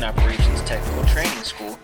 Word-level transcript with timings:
Aviation 0.00 0.04
Operations 0.04 0.62
Technical 0.62 1.04
Training 1.04 1.44
School. 1.44 1.78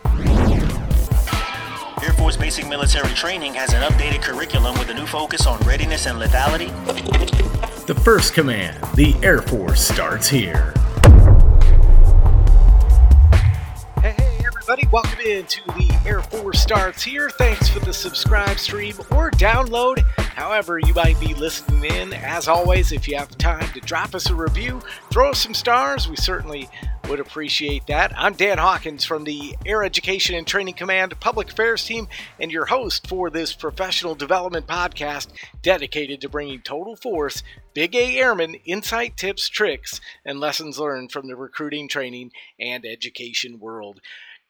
Air 2.03 2.13
Force 2.15 2.37
Basic 2.37 2.67
Military 2.69 3.13
Training 3.15 3.55
has 3.55 3.73
an 3.73 3.83
updated 3.83 4.23
curriculum 4.23 4.79
with 4.79 4.89
a 4.89 4.95
new 4.95 5.07
focus 5.07 5.47
on 5.47 5.59
readiness 5.61 6.07
and 6.07 6.21
lethality. 6.21 6.69
The 7.87 7.95
first 7.95 8.35
command, 8.35 8.83
the 8.95 9.15
Air 9.23 9.43
Force 9.43 9.87
starts 9.87 10.29
here. 10.29 10.73
Hey, 14.01 14.15
hey, 14.17 14.43
everybody, 14.47 14.87
welcome 14.91 15.21
into 15.21 15.63
the 15.73 15.99
Air 16.07 16.23
Force 16.23 16.61
Starts 16.61 17.03
here. 17.03 17.31
Thanks 17.31 17.69
for 17.69 17.81
the 17.81 17.93
subscribe, 17.93 18.59
stream, 18.59 18.95
or 19.11 19.31
download. 19.33 20.01
However, 20.19 20.79
you 20.79 20.93
might 20.95 21.19
be 21.21 21.35
listening 21.35 21.85
in. 21.85 22.13
As 22.13 22.49
always, 22.49 22.93
if 22.93 23.09
you 23.09 23.17
have 23.17 23.37
time 23.39 23.69
to 23.73 23.81
drop 23.81 24.15
us 24.15 24.29
a 24.31 24.35
review, 24.35 24.81
throw 25.11 25.31
us 25.31 25.39
some 25.39 25.55
stars, 25.55 26.09
we 26.09 26.17
certainly 26.17 26.69
would 27.09 27.21
appreciate 27.21 27.87
that. 27.87 28.13
I'm 28.17 28.33
Dan 28.33 28.59
Hawkins 28.59 29.05
from 29.05 29.23
the 29.23 29.55
Air 29.65 29.85
Education 29.85 30.35
and 30.35 30.47
Training 30.47 30.75
Command 30.75 31.19
Public 31.21 31.51
Affairs 31.51 31.85
team 31.85 32.09
and 32.41 32.51
your 32.51 32.67
host 32.67 33.07
for 33.07 33.31
this 33.31 33.53
professional 33.53 34.17
development 34.17 34.67
podcast 34.67 35.29
dedicated 35.63 36.21
to 36.21 36.29
bringing 36.29 36.63
total 36.63 36.97
force, 36.97 37.45
Big 37.75 37.95
A 37.95 38.19
Airmen 38.19 38.55
insight, 38.65 39.17
tips, 39.17 39.49
tricks, 39.49 40.01
and 40.25 40.41
lessons 40.41 40.81
learned 40.81 41.13
from 41.13 41.29
the 41.29 41.37
recruiting, 41.37 41.89
training, 41.89 42.33
and 42.59 42.85
education 42.85 43.61
world. 43.61 44.01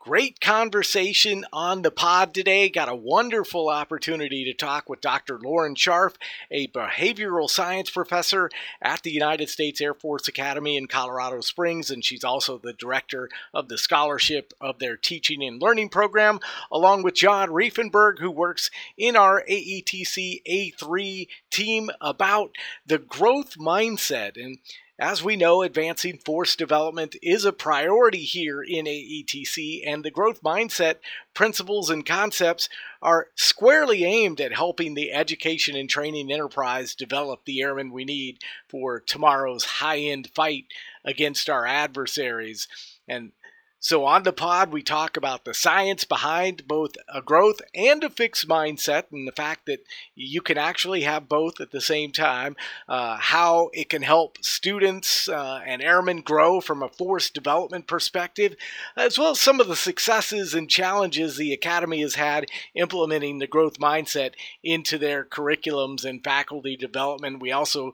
Great 0.06 0.41
conversation 0.41 1.45
on 1.52 1.83
the 1.83 1.91
pod 1.91 2.33
today. 2.33 2.69
Got 2.69 2.88
a 2.88 2.95
wonderful 2.95 3.69
opportunity 3.69 4.45
to 4.45 4.55
talk 4.55 4.88
with 4.88 5.01
Dr. 5.01 5.37
Lauren 5.37 5.74
Scharff, 5.74 6.14
a 6.48 6.69
behavioral 6.69 7.51
science 7.51 7.91
professor 7.91 8.48
at 8.80 9.03
the 9.03 9.11
United 9.11 9.48
States 9.48 9.80
Air 9.80 9.95
Force 9.95 10.28
Academy 10.28 10.77
in 10.77 10.86
Colorado 10.86 11.41
Springs, 11.41 11.91
and 11.91 12.05
she's 12.05 12.22
also 12.22 12.56
the 12.56 12.72
director 12.72 13.28
of 13.53 13.67
the 13.67 13.77
scholarship 13.77 14.53
of 14.61 14.78
their 14.78 14.97
teaching 14.97 15.42
and 15.42 15.61
learning 15.61 15.89
program, 15.89 16.39
along 16.70 17.02
with 17.02 17.14
John 17.14 17.48
Reifenberg, 17.48 18.20
who 18.20 18.30
works 18.30 18.70
in 18.97 19.17
our 19.17 19.42
AETC 19.50 20.41
A3 20.48 21.27
team 21.50 21.91
about 22.00 22.52
the 22.86 22.98
growth 22.98 23.58
mindset. 23.58 24.41
And 24.41 24.58
as 24.98 25.22
we 25.22 25.36
know, 25.36 25.62
advancing 25.62 26.19
force 26.19 26.56
development 26.56 27.16
is 27.22 27.44
a 27.44 27.52
priority 27.52 28.22
here 28.22 28.62
in 28.62 28.86
AETC, 28.86 29.83
and 29.86 30.02
the 30.02 30.11
growth 30.11 30.42
mindset 30.42 30.97
principles 31.34 31.91
and 31.91 32.06
concepts 32.06 32.70
are 33.02 33.28
squarely 33.34 34.05
aimed 34.05 34.41
at 34.41 34.55
helping 34.55 34.94
the 34.94 35.12
education 35.12 35.77
and 35.77 35.91
training 35.91 36.33
enterprise 36.33 36.94
develop 36.94 37.44
the 37.44 37.61
airmen 37.61 37.92
we 37.92 38.06
need 38.06 38.39
for 38.69 38.98
tomorrow's 38.98 39.64
high 39.64 39.98
end 39.98 40.30
fight 40.34 40.64
against 41.05 41.50
our 41.50 41.67
adversaries. 41.67 42.67
And 43.06 43.33
so, 43.87 44.05
on 44.05 44.25
the 44.25 44.33
pod, 44.33 44.73
we 44.73 44.83
talk 44.83 45.17
about 45.17 45.45
the 45.45 45.55
science 45.55 46.03
behind 46.03 46.67
both 46.67 46.97
a 47.09 47.23
growth 47.23 47.61
and 47.73 48.03
a 48.03 48.11
fixed 48.11 48.48
mindset, 48.48 49.05
and 49.12 49.29
the 49.29 49.33
fact 49.33 49.67
that 49.67 49.84
you 50.17 50.42
can 50.42 50.59
actually 50.59 51.03
have 51.03 51.29
both 51.29 51.61
at 51.61 51.70
the 51.70 51.81
same 51.81 52.11
time, 52.11 52.57
uh, 52.89 53.17
how 53.17 53.70
it 53.75 53.89
can 53.89 54.03
help 54.03 54.39
students 54.45 55.29
uh, 55.29 55.61
and 55.64 55.83
airmen 55.83 56.23
grow 56.23 56.61
from 56.61 56.83
a 56.83 56.89
force 56.89 57.31
development 57.31 57.87
perspective, 57.87 58.57
as 58.97 59.20
well 59.20 59.31
as 59.31 59.41
some 59.41 59.61
of 59.61 59.69
the 59.69 59.77
successes 59.77 60.53
and 60.53 60.69
challenges 60.69 61.37
the 61.37 61.53
Academy 61.53 62.01
has 62.01 62.17
had 62.17 62.47
implementing 62.75 63.39
the 63.39 63.47
growth 63.47 63.79
mindset 63.79 64.33
into 64.64 64.98
their 64.98 65.25
curriculums 65.25 66.05
and 66.05 66.25
faculty 66.25 66.77
development. 66.77 67.41
We 67.41 67.53
also 67.53 67.92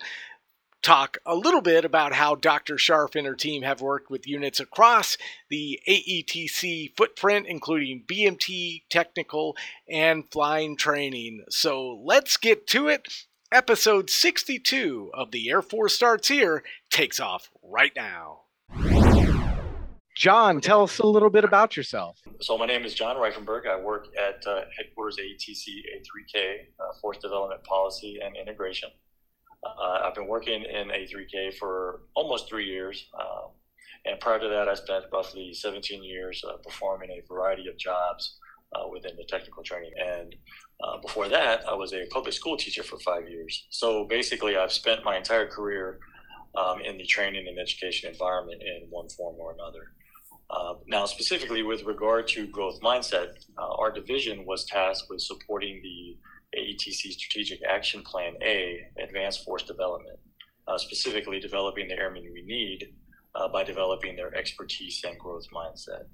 talk 0.83 1.19
a 1.25 1.35
little 1.35 1.61
bit 1.61 1.85
about 1.85 2.13
how 2.13 2.35
Dr. 2.35 2.75
Scharff 2.75 3.15
and 3.17 3.27
her 3.27 3.35
team 3.35 3.63
have 3.63 3.81
worked 3.81 4.11
with 4.11 4.27
units 4.27 4.61
across 4.61 5.17
the 5.49 5.81
AETC 5.89 6.97
footprint, 6.97 7.47
including 7.47 8.05
BMT, 8.07 8.83
technical, 8.91 9.57
and 9.89 10.31
flying 10.31 10.77
training. 10.77 11.45
So 11.49 12.01
let's 12.05 12.37
get 12.37 12.67
to 12.69 12.89
it. 12.89 13.27
Episode 13.53 14.11
62 14.11 15.11
of 15.13 15.31
the 15.31 15.51
Air 15.51 15.63
Force 15.63 15.95
Starts 15.95 16.29
Here 16.29 16.63
takes 16.91 17.21
off 17.21 17.51
right 17.63 17.93
now. 17.95 18.41
John, 20.15 20.61
tell 20.61 20.83
us 20.83 20.99
a 20.99 21.07
little 21.07 21.31
bit 21.31 21.45
about 21.45 21.77
yourself. 21.77 22.19
So, 22.41 22.59
my 22.59 22.67
name 22.67 22.85
is 22.85 22.95
John 22.95 23.17
Reifenberg. 23.17 23.67
I 23.67 23.81
work 23.81 24.09
at 24.19 24.47
uh, 24.47 24.63
headquarters 24.77 25.17
AETC 25.17 25.69
A3K, 25.97 26.55
uh, 26.79 26.93
Force 27.01 27.19
Development 27.19 27.63
Policy 27.65 28.19
and 28.23 28.37
Integration. 28.37 28.91
Uh, 29.65 30.01
I've 30.05 30.15
been 30.15 30.27
working 30.27 30.65
in 30.65 30.89
A3K 30.89 31.55
for 31.55 32.03
almost 32.15 32.49
three 32.49 32.67
years. 32.67 33.07
Um, 33.19 33.51
and 34.05 34.19
prior 34.19 34.41
to 34.41 34.49
that, 34.49 34.69
I 34.69 34.75
spent 34.75 35.05
roughly 35.13 35.55
17 35.55 36.03
years 36.03 36.43
uh, 36.49 36.57
performing 36.57 37.11
a 37.11 37.23
variety 37.33 37.69
of 37.69 37.77
jobs 37.79 38.39
uh, 38.75 38.89
within 38.89 39.17
the 39.17 39.25
technical 39.25 39.63
training. 39.63 39.93
And 40.01 40.35
uh, 40.83 40.99
before 40.99 41.29
that, 41.29 41.69
I 41.69 41.75
was 41.75 41.93
a 41.93 42.07
public 42.07 42.35
school 42.35 42.57
teacher 42.57 42.83
for 42.83 42.99
five 42.99 43.29
years. 43.29 43.67
So 43.71 44.05
basically, 44.05 44.57
I've 44.57 44.73
spent 44.73 45.05
my 45.05 45.17
entire 45.17 45.47
career 45.47 46.01
um, 46.57 46.81
in 46.81 46.99
the 46.99 47.05
training 47.05 47.47
and 47.47 47.59
education 47.59 48.11
environment 48.11 48.63
in 48.63 48.89
one 48.91 49.09
form 49.11 49.37
or 49.39 49.53
another. 49.53 49.93
Uh, 50.51 50.75
now, 50.87 51.07
specifically 51.07 51.63
with 51.63 51.85
regard 51.85 52.29
to 52.29 52.47
growth 52.49 52.81
mindset, 52.81 53.29
uh, 53.57 53.75
our 53.79 53.91
division 53.91 54.45
was 54.45 54.65
tasked 54.67 55.07
with 55.09 55.21
supporting 55.21 55.81
the 55.83 56.17
AETC 56.59 57.13
Strategic 57.13 57.61
Action 57.65 58.03
Plan 58.03 58.35
A, 58.43 58.81
Advanced 59.03 59.45
Force 59.45 59.63
Development, 59.63 60.19
uh, 60.69 60.79
specifically 60.79 61.41
developing 61.41 61.89
the 61.89 61.95
airmen 61.95 62.25
we 62.33 62.43
need 62.43 62.95
uh, 63.35 63.49
by 63.49 63.65
developing 63.65 64.17
their 64.17 64.35
expertise 64.35 65.03
and 65.05 65.19
growth 65.19 65.47
mindset. 65.55 66.05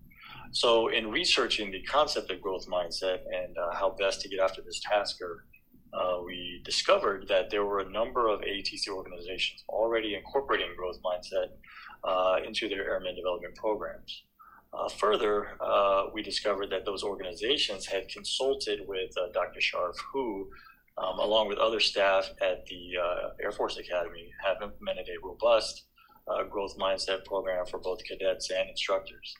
So, 0.53 0.89
in 0.89 1.11
researching 1.11 1.71
the 1.71 1.83
concept 1.83 2.31
of 2.31 2.41
growth 2.41 2.67
mindset 2.69 3.19
and 3.35 3.57
uh, 3.59 3.75
how 3.75 3.97
best 3.99 4.21
to 4.23 4.29
get 4.29 4.41
after 4.41 4.63
this 4.63 4.81
tasker, 4.81 5.45
uh, 5.93 6.21
we 6.25 6.61
discovered 6.65 7.27
that 7.29 7.51
there 7.51 7.65
were 7.65 7.81
a 7.81 7.91
number 7.91 8.29
of 8.29 8.41
AETC 8.41 8.89
organizations 8.89 9.65
already 9.69 10.15
incorporating 10.15 10.69
growth 10.77 10.99
mindset 11.03 11.49
uh, 12.05 12.37
into 12.47 12.69
their 12.69 12.91
airmen 12.91 13.15
development 13.15 13.55
programs. 13.57 14.25
Uh, 14.73 14.89
further, 14.89 15.57
uh, 15.61 16.05
we 16.13 16.23
discovered 16.23 16.71
that 16.71 16.85
those 16.85 17.03
organizations 17.03 17.87
had 17.87 18.09
consulted 18.09 18.81
with 18.87 19.11
uh, 19.17 19.33
Dr. 19.33 19.61
Scharff, 19.61 19.97
who, 20.13 20.51
um, 20.99 21.19
along 21.19 21.49
with 21.49 21.59
other 21.59 21.81
staff 21.81 22.31
at 22.43 22.67
the 22.67 22.93
uh, 23.03 23.31
Air 23.43 23.51
Force 23.51 23.79
Academy, 23.79 24.31
have 24.45 24.63
implemented 24.63 25.09
a 25.09 25.27
robust 25.27 25.85
uh, 26.29 26.45
growth 26.45 26.77
mindset 26.77 27.25
program 27.25 27.65
for 27.65 27.79
both 27.79 28.05
cadets 28.05 28.51
and 28.51 28.69
instructors. 28.69 29.35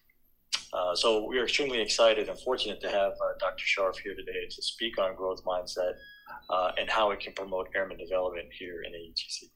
Uh, 0.73 0.95
so 0.95 1.27
we 1.27 1.39
are 1.39 1.45
extremely 1.45 1.81
excited 1.81 2.29
and 2.29 2.39
fortunate 2.41 2.81
to 2.81 2.89
have 2.89 3.13
Dr. 3.39 3.65
Scharff 3.65 3.97
here 3.99 4.15
today 4.15 4.47
to 4.51 4.63
speak 4.63 4.99
on 4.99 5.15
growth 5.15 5.45
mindset 5.45 5.93
and 6.79 6.89
how 6.89 7.11
it 7.11 7.21
can 7.21 7.33
promote 7.35 7.69
airman 7.75 7.99
development 7.99 8.49
here 8.59 8.83
in 8.83 8.93
AETC. 8.93 9.51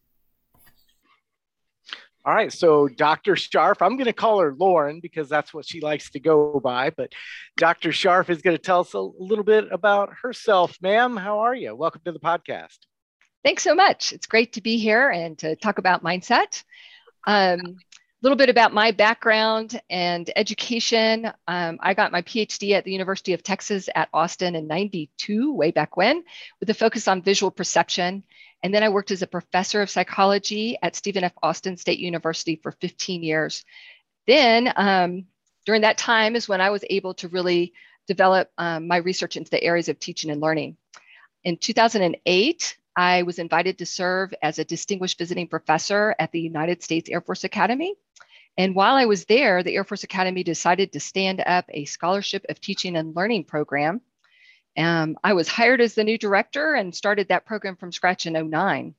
All 2.24 2.32
right, 2.32 2.52
so 2.52 2.86
Dr. 2.86 3.34
Scharff, 3.34 3.78
I'm 3.80 3.96
going 3.96 4.04
to 4.04 4.12
call 4.12 4.38
her 4.38 4.54
Lauren 4.56 5.00
because 5.00 5.28
that's 5.28 5.52
what 5.52 5.66
she 5.66 5.80
likes 5.80 6.10
to 6.10 6.20
go 6.20 6.60
by. 6.60 6.90
But 6.90 7.12
Dr. 7.56 7.88
Scharff 7.88 8.30
is 8.30 8.42
going 8.42 8.56
to 8.56 8.62
tell 8.62 8.80
us 8.80 8.94
a 8.94 9.00
little 9.00 9.42
bit 9.42 9.66
about 9.72 10.10
herself. 10.22 10.76
Ma'am, 10.80 11.16
how 11.16 11.40
are 11.40 11.54
you? 11.54 11.74
Welcome 11.74 12.02
to 12.04 12.12
the 12.12 12.20
podcast. 12.20 12.78
Thanks 13.44 13.64
so 13.64 13.74
much. 13.74 14.12
It's 14.12 14.26
great 14.26 14.52
to 14.52 14.60
be 14.60 14.78
here 14.78 15.10
and 15.10 15.36
to 15.38 15.56
talk 15.56 15.78
about 15.78 16.04
mindset. 16.04 16.62
Um, 17.26 17.58
a 17.60 18.22
little 18.22 18.36
bit 18.36 18.50
about 18.50 18.72
my 18.72 18.92
background 18.92 19.80
and 19.90 20.30
education. 20.36 21.28
Um, 21.48 21.80
I 21.82 21.94
got 21.94 22.12
my 22.12 22.22
PhD 22.22 22.70
at 22.74 22.84
the 22.84 22.92
University 22.92 23.32
of 23.32 23.42
Texas 23.42 23.88
at 23.96 24.08
Austin 24.14 24.54
in 24.54 24.68
92, 24.68 25.52
way 25.52 25.72
back 25.72 25.96
when, 25.96 26.22
with 26.60 26.70
a 26.70 26.74
focus 26.74 27.08
on 27.08 27.22
visual 27.22 27.50
perception 27.50 28.22
and 28.62 28.72
then 28.72 28.82
I 28.82 28.88
worked 28.88 29.10
as 29.10 29.22
a 29.22 29.26
professor 29.26 29.82
of 29.82 29.90
psychology 29.90 30.76
at 30.82 30.94
Stephen 30.96 31.24
F. 31.24 31.32
Austin 31.42 31.76
State 31.76 31.98
University 31.98 32.56
for 32.56 32.72
15 32.72 33.22
years. 33.22 33.64
Then, 34.26 34.72
um, 34.76 35.26
during 35.66 35.82
that 35.82 35.98
time, 35.98 36.36
is 36.36 36.48
when 36.48 36.60
I 36.60 36.70
was 36.70 36.84
able 36.88 37.14
to 37.14 37.28
really 37.28 37.72
develop 38.06 38.50
um, 38.58 38.86
my 38.86 38.96
research 38.96 39.36
into 39.36 39.50
the 39.50 39.62
areas 39.62 39.88
of 39.88 39.98
teaching 39.98 40.30
and 40.30 40.40
learning. 40.40 40.76
In 41.44 41.56
2008, 41.56 42.76
I 42.94 43.22
was 43.22 43.38
invited 43.38 43.78
to 43.78 43.86
serve 43.86 44.34
as 44.42 44.58
a 44.58 44.64
distinguished 44.64 45.18
visiting 45.18 45.48
professor 45.48 46.14
at 46.18 46.30
the 46.30 46.40
United 46.40 46.82
States 46.82 47.10
Air 47.10 47.20
Force 47.20 47.44
Academy. 47.44 47.94
And 48.56 48.74
while 48.74 48.94
I 48.94 49.06
was 49.06 49.24
there, 49.24 49.62
the 49.62 49.74
Air 49.74 49.84
Force 49.84 50.04
Academy 50.04 50.44
decided 50.44 50.92
to 50.92 51.00
stand 51.00 51.42
up 51.44 51.64
a 51.70 51.86
scholarship 51.86 52.44
of 52.48 52.60
teaching 52.60 52.96
and 52.96 53.16
learning 53.16 53.44
program 53.44 54.02
um, 54.76 55.16
I 55.22 55.34
was 55.34 55.48
hired 55.48 55.80
as 55.80 55.94
the 55.94 56.04
new 56.04 56.18
director 56.18 56.74
and 56.74 56.94
started 56.94 57.28
that 57.28 57.46
program 57.46 57.76
from 57.76 57.92
scratch 57.92 58.26
in 58.26 58.50
09. 58.50 58.94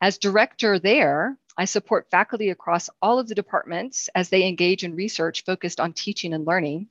As 0.00 0.18
director 0.18 0.78
there, 0.78 1.36
I 1.56 1.66
support 1.66 2.10
faculty 2.10 2.50
across 2.50 2.90
all 3.00 3.18
of 3.18 3.28
the 3.28 3.34
departments 3.34 4.08
as 4.14 4.28
they 4.28 4.46
engage 4.46 4.84
in 4.84 4.94
research 4.94 5.44
focused 5.44 5.80
on 5.80 5.92
teaching 5.92 6.32
and 6.34 6.46
learning. 6.46 6.88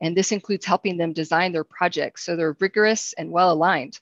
And 0.00 0.16
this 0.16 0.32
includes 0.32 0.64
helping 0.64 0.96
them 0.96 1.12
design 1.12 1.52
their 1.52 1.64
projects 1.64 2.24
so 2.24 2.36
they're 2.36 2.56
rigorous 2.58 3.12
and 3.12 3.30
well 3.30 3.52
aligned. 3.52 3.98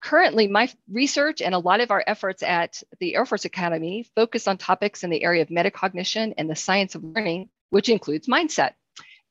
Currently, 0.00 0.48
my 0.48 0.68
research 0.90 1.40
and 1.40 1.54
a 1.54 1.58
lot 1.58 1.80
of 1.80 1.92
our 1.92 2.02
efforts 2.06 2.42
at 2.42 2.82
the 2.98 3.14
Air 3.14 3.24
Force 3.24 3.44
Academy 3.44 4.04
focus 4.16 4.48
on 4.48 4.58
topics 4.58 5.04
in 5.04 5.10
the 5.10 5.22
area 5.22 5.42
of 5.42 5.48
metacognition 5.48 6.34
and 6.36 6.50
the 6.50 6.56
science 6.56 6.94
of 6.94 7.04
learning 7.04 7.50
which 7.72 7.88
includes 7.88 8.28
mindset. 8.28 8.72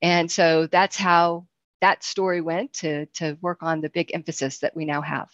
And 0.01 0.29
so 0.29 0.65
that's 0.65 0.97
how 0.97 1.45
that 1.81 2.03
story 2.03 2.41
went 2.41 2.73
to, 2.73 3.05
to 3.07 3.37
work 3.41 3.63
on 3.63 3.81
the 3.81 3.89
big 3.89 4.11
emphasis 4.13 4.59
that 4.59 4.75
we 4.75 4.85
now 4.85 5.01
have. 5.01 5.29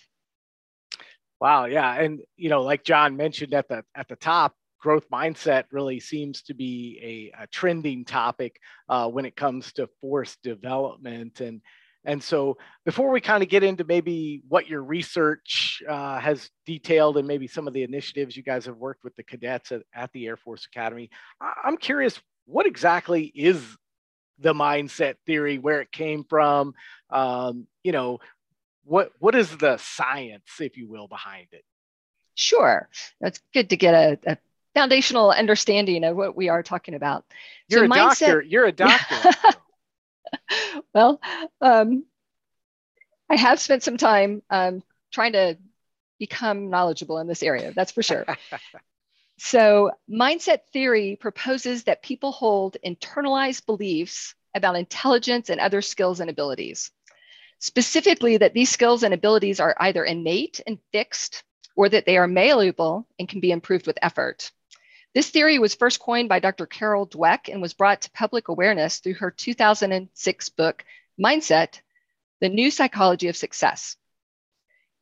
Wow, 1.40 1.66
yeah, 1.66 1.94
and 1.94 2.22
you 2.36 2.50
know, 2.50 2.64
like 2.64 2.84
John 2.84 3.16
mentioned 3.16 3.54
at 3.54 3.68
the 3.68 3.84
at 3.94 4.08
the 4.08 4.16
top, 4.16 4.56
growth 4.80 5.08
mindset 5.12 5.66
really 5.72 6.00
seems 6.00 6.42
to 6.44 6.54
be 6.54 7.32
a, 7.38 7.44
a 7.44 7.48
trending 7.48 8.06
topic 8.06 8.60
uh, 8.90 9.08
when 9.08 9.26
it 9.26 9.36
comes 9.36 9.74
to 9.74 9.88
force 10.02 10.38
development 10.44 11.42
and 11.42 11.62
and 12.06 12.24
so 12.24 12.58
before 12.86 13.12
we 13.12 13.20
kind 13.20 13.44
of 13.44 13.50
get 13.50 13.64
into 13.64 13.84
maybe 13.84 14.42
what 14.48 14.70
your 14.70 14.82
research 14.82 15.84
uh, 15.90 16.18
has 16.20 16.50
detailed 16.66 17.18
and 17.18 17.28
maybe 17.28 17.48
some 17.48 17.68
of 17.68 17.74
the 17.74 17.84
initiatives 17.84 18.38
you 18.38 18.44
guys 18.44 18.66
have 18.66 18.78
worked 18.78 19.04
with 19.04 19.14
the 19.18 19.24
cadets 19.24 19.74
at, 19.74 19.82
at 19.94 20.10
the 20.14 20.26
Air 20.26 20.38
Force 20.38 20.66
Academy, 20.66 21.10
I'm 21.42 21.76
curious 21.76 22.18
what 22.46 22.66
exactly 22.66 23.26
is 23.36 23.62
the 24.40 24.54
mindset 24.54 25.16
theory, 25.26 25.58
where 25.58 25.82
it 25.82 25.92
came 25.92 26.24
from, 26.24 26.74
um, 27.10 27.68
you 27.84 27.92
know, 27.92 28.20
what 28.84 29.12
what 29.20 29.36
is 29.36 29.56
the 29.58 29.78
science, 29.78 30.60
if 30.60 30.78
you 30.78 30.88
will, 30.88 31.08
behind 31.08 31.48
it? 31.52 31.64
Sure, 32.36 32.88
that's 33.20 33.40
good 33.54 33.70
to 33.72 33.78
get 33.78 33.94
a, 33.94 34.32
a 34.32 34.38
foundational 34.74 35.32
understanding 35.32 36.04
of 36.04 36.16
what 36.16 36.36
we 36.36 36.50
are 36.50 36.64
talking 36.64 36.94
about. 36.94 37.26
You're 37.68 37.82
so 37.82 37.86
a 37.86 37.90
mindset, 37.90 38.20
doctor. 38.20 38.42
You're 38.42 38.66
a 38.66 38.72
doctor. 38.72 39.32
well, 40.94 41.20
um, 41.62 42.06
I 43.30 43.36
have 43.36 43.60
spent 43.60 43.84
some 43.84 43.98
time 43.98 44.42
um, 44.50 44.84
trying 45.12 45.34
to 45.34 45.58
become 46.20 46.70
knowledgeable 46.70 47.18
in 47.20 47.28
this 47.28 47.44
area. 47.44 47.74
That's 47.76 47.92
for 47.92 48.04
sure. 48.04 48.26
so, 49.38 49.92
mindset 50.10 50.66
theory 50.74 51.16
proposes 51.16 51.84
that 51.84 52.02
people 52.02 52.32
hold 52.32 52.78
internalized 52.84 53.66
beliefs 53.68 54.34
about 54.56 54.76
intelligence 54.76 55.50
and 55.50 55.60
other 55.60 55.82
skills 55.84 56.20
and 56.20 56.30
abilities. 56.30 56.92
Specifically, 57.60 58.38
that 58.38 58.54
these 58.54 58.70
skills 58.70 59.04
and 59.04 59.14
abilities 59.14 59.60
are 59.60 59.76
either 59.80 60.04
innate 60.04 60.60
and 60.66 60.80
fixed, 60.92 61.44
or 61.76 61.88
that 61.88 62.06
they 62.06 62.18
are 62.18 62.28
malleable 62.28 63.08
and 63.20 63.30
can 63.30 63.40
be 63.40 63.52
improved 63.52 63.86
with 63.86 64.00
effort. 64.02 64.52
This 65.14 65.30
theory 65.30 65.60
was 65.60 65.76
first 65.76 66.00
coined 66.00 66.30
by 66.30 66.40
Dr. 66.40 66.66
Carol 66.66 67.08
Dweck 67.08 67.52
and 67.52 67.62
was 67.62 67.74
brought 67.74 68.02
to 68.02 68.12
public 68.12 68.48
awareness 68.48 68.98
through 68.98 69.16
her 69.16 69.30
2006 69.30 70.50
book, 70.50 70.84
Mindset 71.20 71.82
The 72.42 72.50
New 72.50 72.72
Psychology 72.72 73.28
of 73.28 73.38
Success. 73.38 73.98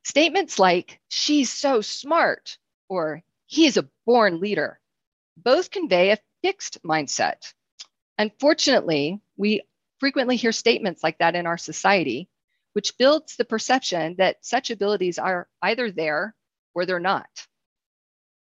Statements 0.03 0.59
like, 0.59 0.99
she's 1.07 1.49
so 1.49 1.79
smart, 1.79 2.57
or 2.89 3.23
he 3.47 3.65
is 3.65 3.77
a 3.77 3.89
born 4.05 4.39
leader, 4.39 4.79
both 5.37 5.71
convey 5.71 6.11
a 6.11 6.19
fixed 6.41 6.81
mindset. 6.83 7.53
Unfortunately, 8.17 9.21
we 9.37 9.61
frequently 9.99 10.35
hear 10.35 10.51
statements 10.51 11.03
like 11.03 11.17
that 11.19 11.35
in 11.35 11.45
our 11.45 11.57
society, 11.57 12.29
which 12.73 12.97
builds 12.97 13.35
the 13.35 13.45
perception 13.45 14.15
that 14.17 14.43
such 14.45 14.69
abilities 14.69 15.17
are 15.19 15.47
either 15.61 15.91
there 15.91 16.35
or 16.73 16.85
they're 16.85 16.99
not. 16.99 17.27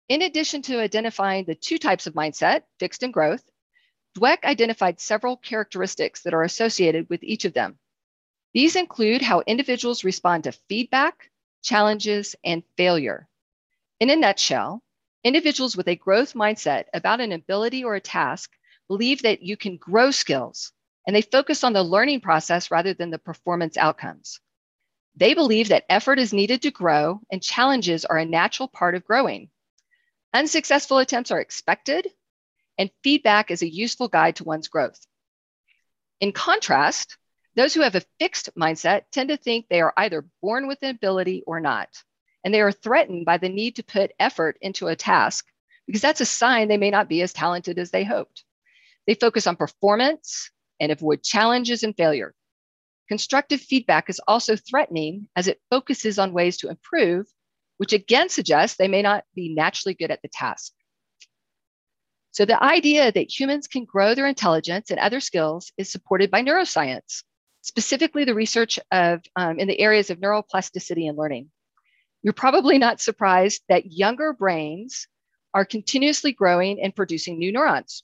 In 0.08 0.22
addition 0.24 0.62
to 0.64 0.80
identifying 0.80 1.46
the 1.46 1.56
two 1.56 1.78
types 1.78 2.08
of 2.08 2.14
mindset, 2.14 2.64
fixed 2.80 3.04
and 3.04 3.14
growth, 3.14 3.44
Dweck 4.18 4.44
identified 4.44 5.00
several 5.00 5.38
characteristics 5.38 6.24
that 6.24 6.34
are 6.34 6.44
associated 6.44 7.10
with 7.10 7.24
each 7.24 7.46
of 7.46 7.54
them. 7.54 7.78
These 8.54 8.76
include 8.76 9.22
how 9.22 9.44
individuals 9.46 10.04
respond 10.04 10.46
to 10.46 10.52
feedback, 10.52 11.30
challenges, 11.62 12.36
and 12.44 12.64
failure. 12.76 13.28
In 14.00 14.10
a 14.10 14.16
nutshell, 14.16 14.82
individuals 15.24 15.76
with 15.76 15.88
a 15.88 15.96
growth 15.96 16.34
mindset 16.34 16.86
about 16.94 17.22
an 17.22 17.32
ability 17.32 17.84
or 17.84 17.96
a 17.96 18.02
task 18.02 18.52
believe 18.88 19.22
that 19.22 19.42
you 19.42 19.58
can 19.58 19.78
grow 19.78 20.12
skills, 20.12 20.72
and 21.06 21.16
they 21.16 21.22
focus 21.22 21.64
on 21.64 21.74
the 21.74 21.84
learning 21.84 22.22
process 22.22 22.72
rather 22.72 22.94
than 22.94 23.10
the 23.10 23.20
performance 23.20 23.78
outcomes. 23.78 24.40
They 25.16 25.34
believe 25.34 25.70
that 25.70 25.86
effort 25.90 26.20
is 26.20 26.34
needed 26.34 26.62
to 26.62 26.72
grow 26.72 27.22
and 27.32 27.44
challenges 27.44 28.06
are 28.06 28.18
a 28.18 28.26
natural 28.26 28.68
part 28.68 28.96
of 28.96 29.06
growing. 29.06 29.50
Unsuccessful 30.34 31.00
attempts 31.00 31.32
are 31.32 31.42
expected, 31.42 32.08
and 32.78 32.92
feedback 33.04 33.52
is 33.52 33.62
a 33.62 33.70
useful 33.70 34.08
guide 34.08 34.38
to 34.38 34.44
one's 34.44 34.68
growth. 34.68 35.00
In 36.20 36.32
contrast, 36.32 37.18
those 37.56 37.74
who 37.74 37.82
have 37.82 37.96
a 37.96 38.06
fixed 38.20 38.50
mindset 38.56 39.04
tend 39.12 39.30
to 39.30 39.38
think 39.38 39.68
they 39.68 39.82
are 39.82 39.94
either 39.98 40.26
born 40.42 40.68
with 40.68 40.82
an 40.84 40.90
ability 40.92 41.44
or 41.46 41.60
not, 41.60 41.90
and 42.44 42.54
they 42.54 42.62
are 42.62 42.72
threatened 42.72 43.26
by 43.26 43.38
the 43.38 43.50
need 43.50 43.76
to 43.76 43.84
put 43.84 44.12
effort 44.20 44.58
into 44.62 44.88
a 44.88 44.96
task 44.96 45.46
because 45.88 46.02
that's 46.02 46.22
a 46.22 46.26
sign 46.26 46.68
they 46.68 46.78
may 46.78 46.92
not 46.92 47.10
be 47.10 47.22
as 47.22 47.34
talented 47.34 47.80
as 47.80 47.92
they 47.92 48.04
hoped. 48.04 48.44
They 49.08 49.16
focus 49.16 49.48
on 49.48 49.56
performance 49.56 50.52
and 50.80 50.92
avoid 50.92 51.24
challenges 51.24 51.84
and 51.84 51.96
failure. 51.96 52.34
Constructive 53.08 53.60
feedback 53.60 54.10
is 54.10 54.22
also 54.28 54.56
threatening 54.56 55.28
as 55.36 55.48
it 55.48 55.60
focuses 55.70 56.20
on 56.20 56.34
ways 56.34 56.58
to 56.58 56.70
improve 56.70 57.26
which 57.80 57.94
again 57.94 58.28
suggests 58.28 58.76
they 58.78 58.90
may 58.90 59.02
not 59.02 59.24
be 59.34 59.56
naturally 59.56 59.94
good 59.94 60.12
at 60.12 60.22
the 60.22 60.28
task. 60.28 60.74
So 62.32 62.44
the 62.44 62.62
idea 62.62 63.10
that 63.10 63.40
humans 63.40 63.68
can 63.68 63.86
grow 63.86 64.14
their 64.14 64.28
intelligence 64.28 64.92
and 64.92 65.00
other 65.00 65.22
skills 65.22 65.72
is 65.78 65.90
supported 65.90 66.30
by 66.30 66.44
neuroscience, 66.44 67.24
specifically 67.62 68.26
the 68.26 68.36
research 68.36 68.80
of 68.92 69.22
um, 69.38 69.60
in 69.60 69.70
the 69.70 69.80
areas 69.80 70.10
of 70.10 70.20
neuroplasticity 70.20 71.08
and 71.08 71.18
learning. 71.18 71.50
You're 72.24 72.34
probably 72.34 72.78
not 72.78 73.00
surprised 73.00 73.62
that 73.70 73.92
younger 73.92 74.34
brains 74.34 75.08
are 75.54 75.66
continuously 75.66 76.32
growing 76.32 76.82
and 76.82 76.96
producing 76.96 77.40
new 77.40 77.52
neurons. 77.52 78.04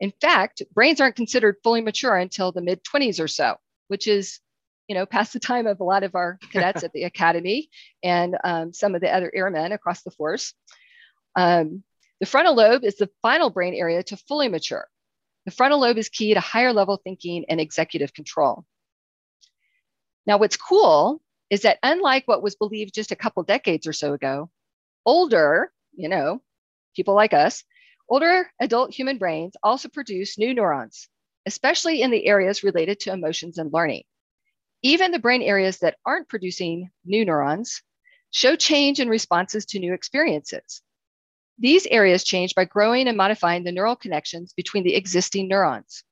In 0.00 0.12
fact, 0.20 0.62
brains 0.74 1.00
aren't 1.00 1.16
considered 1.16 1.56
fully 1.62 1.80
mature 1.80 2.16
until 2.16 2.52
the 2.52 2.60
mid 2.60 2.82
20s 2.84 3.20
or 3.20 3.28
so, 3.28 3.56
which 3.88 4.06
is 4.06 4.40
you 4.88 4.94
know, 4.94 5.06
past 5.06 5.32
the 5.32 5.40
time 5.40 5.66
of 5.66 5.80
a 5.80 5.84
lot 5.84 6.02
of 6.02 6.14
our 6.14 6.38
cadets 6.52 6.84
at 6.84 6.92
the 6.92 7.04
academy 7.04 7.70
and 8.02 8.36
um, 8.44 8.72
some 8.72 8.94
of 8.94 9.00
the 9.00 9.12
other 9.12 9.30
airmen 9.34 9.72
across 9.72 10.02
the 10.02 10.10
force. 10.10 10.54
Um, 11.36 11.82
the 12.20 12.26
frontal 12.26 12.54
lobe 12.54 12.84
is 12.84 12.96
the 12.96 13.10
final 13.22 13.50
brain 13.50 13.74
area 13.74 14.02
to 14.04 14.16
fully 14.16 14.48
mature. 14.48 14.86
The 15.46 15.50
frontal 15.50 15.80
lobe 15.80 15.98
is 15.98 16.08
key 16.08 16.34
to 16.34 16.40
higher 16.40 16.72
level 16.72 17.00
thinking 17.02 17.44
and 17.48 17.60
executive 17.60 18.14
control. 18.14 18.64
Now, 20.26 20.38
what's 20.38 20.56
cool 20.56 21.20
is 21.50 21.62
that 21.62 21.78
unlike 21.82 22.26
what 22.26 22.42
was 22.42 22.56
believed 22.56 22.94
just 22.94 23.12
a 23.12 23.16
couple 23.16 23.42
decades 23.42 23.86
or 23.86 23.92
so 23.92 24.12
ago, 24.12 24.50
older, 25.04 25.72
you 25.94 26.08
know, 26.08 26.42
people 26.96 27.14
like 27.14 27.32
us, 27.32 27.64
older 28.08 28.50
adult 28.60 28.92
human 28.92 29.18
brains 29.18 29.54
also 29.62 29.88
produce 29.88 30.38
new 30.38 30.54
neurons, 30.54 31.08
especially 31.46 32.02
in 32.02 32.10
the 32.10 32.26
areas 32.26 32.64
related 32.64 33.00
to 33.00 33.12
emotions 33.12 33.58
and 33.58 33.72
learning. 33.72 34.02
Even 34.82 35.12
the 35.12 35.18
brain 35.18 35.42
areas 35.42 35.78
that 35.78 35.96
aren't 36.04 36.28
producing 36.28 36.90
new 37.04 37.24
neurons 37.24 37.82
show 38.30 38.56
change 38.56 39.00
in 39.00 39.08
responses 39.08 39.64
to 39.66 39.78
new 39.78 39.94
experiences. 39.94 40.82
These 41.58 41.86
areas 41.86 42.24
change 42.24 42.54
by 42.54 42.64
growing 42.64 43.06
and 43.06 43.16
modifying 43.16 43.64
the 43.64 43.72
neural 43.72 43.96
connections 43.96 44.52
between 44.52 44.82
the 44.82 44.94
existing 44.94 45.48
neurons. 45.48 46.02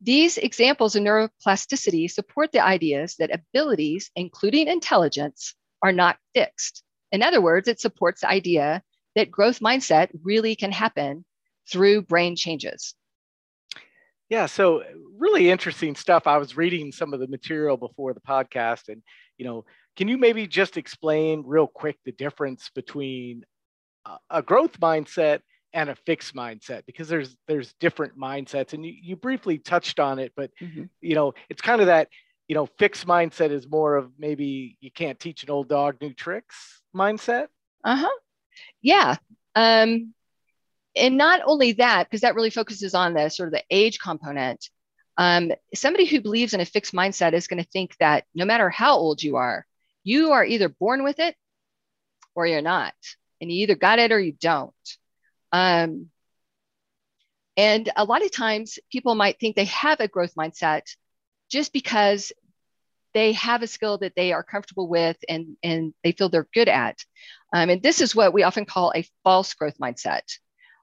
These 0.00 0.38
examples 0.38 0.96
of 0.96 1.02
neuroplasticity 1.02 2.10
support 2.10 2.52
the 2.52 2.64
ideas 2.64 3.16
that 3.16 3.34
abilities, 3.34 4.10
including 4.16 4.68
intelligence, 4.68 5.54
are 5.82 5.92
not 5.92 6.18
fixed. 6.34 6.82
In 7.12 7.22
other 7.22 7.40
words, 7.40 7.68
it 7.68 7.80
supports 7.80 8.22
the 8.22 8.30
idea 8.30 8.82
that 9.14 9.30
growth 9.30 9.60
mindset 9.60 10.08
really 10.22 10.54
can 10.54 10.72
happen 10.72 11.24
through 11.70 12.02
brain 12.02 12.36
changes. 12.36 12.94
Yeah, 14.28 14.46
so 14.46 14.84
really 15.18 15.50
interesting 15.50 15.96
stuff. 15.96 16.26
I 16.26 16.38
was 16.38 16.56
reading 16.56 16.92
some 16.92 17.12
of 17.12 17.20
the 17.20 17.26
material 17.26 17.76
before 17.76 18.14
the 18.14 18.20
podcast, 18.20 18.88
and 18.88 19.02
you 19.38 19.44
know, 19.44 19.64
can 19.96 20.06
you 20.06 20.16
maybe 20.16 20.46
just 20.46 20.76
explain 20.76 21.42
real 21.44 21.66
quick 21.66 21.98
the 22.04 22.12
difference 22.12 22.70
between 22.74 23.44
a 24.30 24.40
growth 24.40 24.78
mindset 24.80 25.40
and 25.72 25.90
a 25.90 25.94
fixed 25.94 26.34
mindset? 26.34 26.84
Because 26.86 27.08
there's 27.08 27.36
there's 27.46 27.72
different 27.74 28.18
mindsets, 28.18 28.72
and 28.72 28.84
you, 28.84 28.94
you 29.00 29.16
briefly 29.16 29.58
touched 29.58 30.00
on 30.00 30.18
it, 30.18 30.32
but 30.36 30.50
mm-hmm. 30.60 30.84
you 31.00 31.14
know, 31.14 31.34
it's 31.48 31.62
kind 31.62 31.80
of 31.80 31.88
that 31.88 32.08
you 32.50 32.54
know, 32.54 32.66
fixed 32.80 33.06
mindset 33.06 33.52
is 33.52 33.70
more 33.70 33.94
of 33.94 34.10
maybe 34.18 34.76
you 34.80 34.90
can't 34.90 35.20
teach 35.20 35.44
an 35.44 35.50
old 35.50 35.68
dog 35.68 35.94
new 36.00 36.12
tricks 36.12 36.82
mindset. 36.92 37.46
Uh 37.84 37.94
huh. 37.94 38.18
Yeah. 38.82 39.18
Um, 39.54 40.14
and 40.96 41.16
not 41.16 41.42
only 41.44 41.74
that, 41.74 42.08
because 42.10 42.22
that 42.22 42.34
really 42.34 42.50
focuses 42.50 42.92
on 42.92 43.14
the 43.14 43.28
sort 43.28 43.46
of 43.46 43.52
the 43.52 43.62
age 43.70 44.00
component. 44.00 44.68
Um, 45.16 45.52
somebody 45.76 46.06
who 46.06 46.20
believes 46.20 46.52
in 46.52 46.58
a 46.58 46.64
fixed 46.64 46.92
mindset 46.92 47.34
is 47.34 47.46
going 47.46 47.62
to 47.62 47.70
think 47.70 47.94
that 48.00 48.24
no 48.34 48.44
matter 48.44 48.68
how 48.68 48.96
old 48.96 49.22
you 49.22 49.36
are, 49.36 49.64
you 50.02 50.32
are 50.32 50.44
either 50.44 50.68
born 50.68 51.04
with 51.04 51.20
it 51.20 51.36
or 52.34 52.48
you're 52.48 52.62
not, 52.62 52.94
and 53.40 53.48
you 53.52 53.62
either 53.62 53.76
got 53.76 54.00
it 54.00 54.10
or 54.10 54.18
you 54.18 54.32
don't. 54.32 54.74
Um, 55.52 56.10
and 57.56 57.90
a 57.96 58.04
lot 58.04 58.24
of 58.24 58.30
times, 58.30 58.78
people 58.90 59.14
might 59.14 59.38
think 59.38 59.56
they 59.56 59.66
have 59.66 60.00
a 60.00 60.08
growth 60.08 60.34
mindset 60.34 60.82
just 61.50 61.72
because 61.72 62.32
they 63.12 63.32
have 63.32 63.62
a 63.62 63.66
skill 63.66 63.98
that 63.98 64.14
they 64.16 64.32
are 64.32 64.42
comfortable 64.42 64.88
with 64.88 65.16
and, 65.28 65.56
and 65.62 65.92
they 66.04 66.12
feel 66.12 66.28
they're 66.28 66.46
good 66.54 66.68
at. 66.68 67.04
Um, 67.52 67.68
and 67.70 67.82
this 67.82 68.00
is 68.00 68.14
what 68.14 68.32
we 68.32 68.44
often 68.44 68.64
call 68.64 68.92
a 68.94 69.06
false 69.24 69.52
growth 69.54 69.78
mindset. 69.78 70.22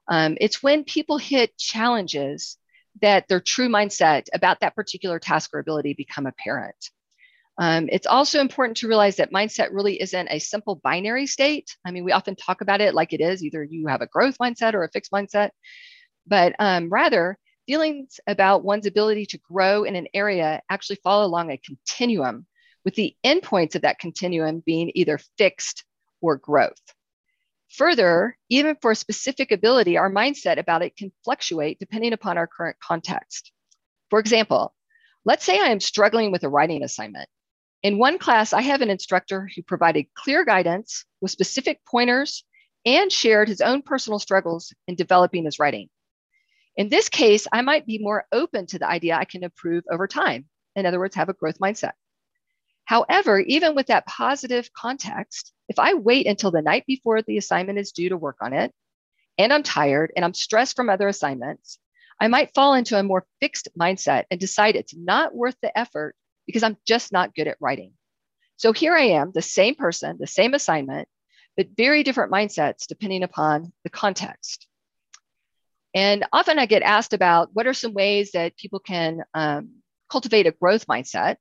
Um, 0.08 0.36
it's 0.40 0.62
when 0.62 0.84
people 0.84 1.18
hit 1.18 1.56
challenges 1.56 2.58
that 3.00 3.28
their 3.28 3.40
true 3.40 3.68
mindset 3.68 4.26
about 4.34 4.60
that 4.60 4.74
particular 4.74 5.18
task 5.18 5.50
or 5.54 5.60
ability 5.60 5.94
become 5.94 6.26
apparent. 6.26 6.90
Um, 7.58 7.88
it's 7.90 8.06
also 8.06 8.40
important 8.40 8.76
to 8.78 8.88
realize 8.88 9.16
that 9.16 9.32
mindset 9.32 9.72
really 9.72 10.00
isn't 10.00 10.28
a 10.30 10.38
simple 10.38 10.76
binary 10.76 11.26
state. 11.26 11.76
I 11.84 11.90
mean, 11.90 12.04
we 12.04 12.12
often 12.12 12.36
talk 12.36 12.60
about 12.60 12.80
it 12.80 12.94
like 12.94 13.12
it 13.12 13.20
is 13.20 13.42
either 13.42 13.64
you 13.64 13.88
have 13.88 14.00
a 14.00 14.06
growth 14.06 14.38
mindset 14.38 14.74
or 14.74 14.84
a 14.84 14.90
fixed 14.90 15.10
mindset, 15.10 15.50
but 16.26 16.54
um, 16.60 16.88
rather, 16.88 17.36
feelings 17.66 18.20
about 18.26 18.64
one's 18.64 18.86
ability 18.86 19.26
to 19.26 19.38
grow 19.38 19.84
in 19.84 19.96
an 19.96 20.06
area 20.14 20.62
actually 20.70 20.98
fall 21.02 21.24
along 21.24 21.50
a 21.50 21.58
continuum, 21.58 22.46
with 22.84 22.94
the 22.94 23.14
endpoints 23.24 23.74
of 23.74 23.82
that 23.82 23.98
continuum 23.98 24.62
being 24.64 24.90
either 24.94 25.18
fixed 25.36 25.84
or 26.20 26.36
growth. 26.36 26.80
Further, 27.76 28.38
even 28.48 28.76
for 28.80 28.92
a 28.92 28.96
specific 28.96 29.52
ability, 29.52 29.98
our 29.98 30.10
mindset 30.10 30.58
about 30.58 30.82
it 30.82 30.96
can 30.96 31.12
fluctuate 31.24 31.78
depending 31.78 32.12
upon 32.12 32.38
our 32.38 32.46
current 32.46 32.76
context. 32.80 33.52
For 34.08 34.18
example, 34.18 34.74
let's 35.24 35.44
say 35.44 35.60
I 35.60 35.66
am 35.66 35.80
struggling 35.80 36.32
with 36.32 36.44
a 36.44 36.48
writing 36.48 36.82
assignment. 36.82 37.28
In 37.82 37.98
one 37.98 38.18
class, 38.18 38.52
I 38.52 38.62
have 38.62 38.82
an 38.82 38.90
instructor 38.90 39.48
who 39.54 39.62
provided 39.62 40.12
clear 40.14 40.44
guidance 40.44 41.04
with 41.20 41.30
specific 41.30 41.80
pointers 41.86 42.44
and 42.84 43.12
shared 43.12 43.48
his 43.48 43.60
own 43.60 43.82
personal 43.82 44.18
struggles 44.18 44.72
in 44.88 44.96
developing 44.96 45.44
his 45.44 45.60
writing. 45.60 45.88
In 46.76 46.88
this 46.88 47.08
case, 47.08 47.46
I 47.52 47.62
might 47.62 47.86
be 47.86 47.98
more 47.98 48.26
open 48.32 48.66
to 48.66 48.78
the 48.78 48.88
idea 48.88 49.16
I 49.16 49.24
can 49.24 49.44
improve 49.44 49.84
over 49.90 50.08
time. 50.08 50.48
In 50.74 50.86
other 50.86 50.98
words, 50.98 51.14
have 51.14 51.28
a 51.28 51.34
growth 51.34 51.58
mindset. 51.60 51.92
However, 52.84 53.38
even 53.40 53.74
with 53.74 53.88
that 53.88 54.06
positive 54.06 54.72
context, 54.72 55.52
if 55.68 55.78
I 55.78 55.94
wait 55.94 56.26
until 56.26 56.50
the 56.50 56.62
night 56.62 56.84
before 56.86 57.22
the 57.22 57.36
assignment 57.36 57.78
is 57.78 57.92
due 57.92 58.08
to 58.08 58.16
work 58.16 58.38
on 58.40 58.54
it, 58.54 58.72
and 59.36 59.52
I'm 59.52 59.62
tired 59.62 60.12
and 60.16 60.24
I'm 60.24 60.34
stressed 60.34 60.74
from 60.74 60.88
other 60.88 61.06
assignments, 61.06 61.78
I 62.20 62.26
might 62.26 62.54
fall 62.54 62.74
into 62.74 62.98
a 62.98 63.04
more 63.04 63.26
fixed 63.40 63.68
mindset 63.78 64.24
and 64.30 64.40
decide 64.40 64.74
it's 64.74 64.96
not 64.96 65.34
worth 65.34 65.56
the 65.62 65.76
effort 65.78 66.16
because 66.48 66.62
I'm 66.62 66.78
just 66.86 67.12
not 67.12 67.34
good 67.34 67.46
at 67.46 67.58
writing. 67.60 67.92
So 68.56 68.72
here 68.72 68.96
I 68.96 69.02
am, 69.20 69.32
the 69.32 69.42
same 69.42 69.74
person, 69.74 70.16
the 70.18 70.26
same 70.26 70.54
assignment, 70.54 71.06
but 71.58 71.68
very 71.76 72.02
different 72.02 72.32
mindsets 72.32 72.86
depending 72.88 73.22
upon 73.22 73.70
the 73.84 73.90
context. 73.90 74.66
And 75.94 76.24
often 76.32 76.58
I 76.58 76.64
get 76.64 76.82
asked 76.82 77.12
about 77.12 77.50
what 77.52 77.66
are 77.66 77.74
some 77.74 77.92
ways 77.92 78.32
that 78.32 78.56
people 78.56 78.80
can 78.80 79.22
um, 79.34 79.74
cultivate 80.10 80.46
a 80.46 80.52
growth 80.52 80.86
mindset. 80.86 81.36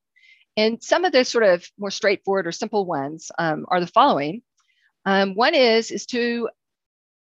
And 0.57 0.83
some 0.83 1.05
of 1.05 1.13
the 1.13 1.23
sort 1.23 1.45
of 1.45 1.65
more 1.79 1.91
straightforward 1.91 2.45
or 2.45 2.51
simple 2.51 2.85
ones 2.85 3.31
um, 3.39 3.65
are 3.69 3.79
the 3.79 3.87
following. 3.87 4.41
Um, 5.05 5.35
one 5.35 5.55
is 5.55 5.89
is 5.89 6.05
to 6.07 6.49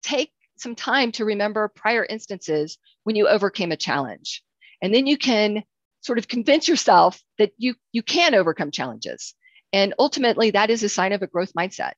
take 0.03 0.33
some 0.57 0.75
time 0.75 1.13
to 1.13 1.25
remember 1.25 1.71
prior 1.73 2.03
instances 2.03 2.77
when 3.05 3.15
you 3.15 3.29
overcame 3.29 3.71
a 3.71 3.77
challenge, 3.77 4.43
and 4.81 4.93
then 4.93 5.07
you 5.07 5.17
can 5.17 5.63
sort 6.01 6.17
of 6.17 6.27
convince 6.27 6.67
yourself 6.67 7.21
that 7.37 7.51
you, 7.57 7.75
you 7.91 8.03
can 8.03 8.35
overcome 8.35 8.71
challenges. 8.71 9.35
And 9.71 9.93
ultimately, 9.99 10.51
that 10.51 10.69
is 10.69 10.83
a 10.83 10.89
sign 10.89 11.13
of 11.13 11.21
a 11.21 11.27
growth 11.27 11.53
mindset. 11.53 11.93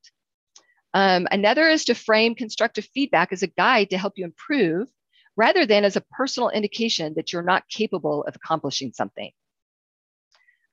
Um, 0.94 1.28
another 1.32 1.70
is 1.70 1.86
to 1.86 1.96
frame 1.96 2.36
constructive 2.36 2.88
feedback 2.94 3.32
as 3.32 3.44
a 3.44 3.48
guide 3.48 3.92
to 3.92 3.98
help 3.98 4.14
you 4.18 4.26
improve 4.26 4.90
rather 5.38 5.66
than 5.66 5.86
as 5.86 5.96
a 5.96 6.02
personal 6.02 6.50
indication 6.50 7.14
that 7.16 7.32
you're 7.32 7.44
not 7.44 7.70
capable 7.70 8.24
of 8.24 8.36
accomplishing 8.36 8.92
something. 8.92 9.32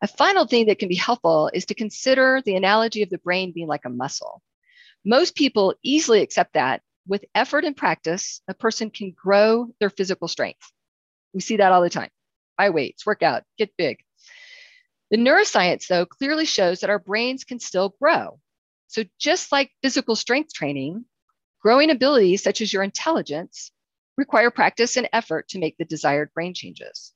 A 0.02 0.08
final 0.08 0.46
thing 0.46 0.66
that 0.66 0.78
can 0.78 0.88
be 0.88 0.96
helpful 0.96 1.50
is 1.52 1.66
to 1.66 1.74
consider 1.74 2.42
the 2.44 2.56
analogy 2.56 3.02
of 3.02 3.10
the 3.10 3.18
brain 3.18 3.52
being 3.52 3.68
like 3.68 3.84
a 3.84 3.90
muscle. 3.90 4.42
Most 5.04 5.36
people 5.36 5.74
easily 5.82 6.22
accept 6.22 6.54
that 6.54 6.82
with 7.06 7.24
effort 7.34 7.64
and 7.64 7.76
practice, 7.76 8.42
a 8.48 8.54
person 8.54 8.90
can 8.90 9.12
grow 9.12 9.68
their 9.80 9.90
physical 9.90 10.28
strength. 10.28 10.72
We 11.32 11.40
see 11.40 11.56
that 11.56 11.72
all 11.72 11.82
the 11.82 11.90
time 11.90 12.10
buy 12.58 12.70
weights, 12.70 13.06
work 13.06 13.22
out, 13.22 13.44
get 13.56 13.70
big. 13.78 14.00
The 15.10 15.16
neuroscience, 15.16 15.86
though, 15.86 16.04
clearly 16.04 16.44
shows 16.44 16.80
that 16.80 16.90
our 16.90 16.98
brains 16.98 17.44
can 17.44 17.60
still 17.60 17.94
grow. 18.00 18.38
So, 18.88 19.04
just 19.18 19.52
like 19.52 19.70
physical 19.82 20.16
strength 20.16 20.52
training, 20.52 21.04
growing 21.62 21.90
abilities 21.90 22.42
such 22.42 22.60
as 22.60 22.72
your 22.72 22.82
intelligence 22.82 23.70
require 24.16 24.50
practice 24.50 24.96
and 24.96 25.08
effort 25.12 25.48
to 25.48 25.58
make 25.58 25.76
the 25.78 25.84
desired 25.84 26.30
brain 26.34 26.52
changes. 26.52 27.12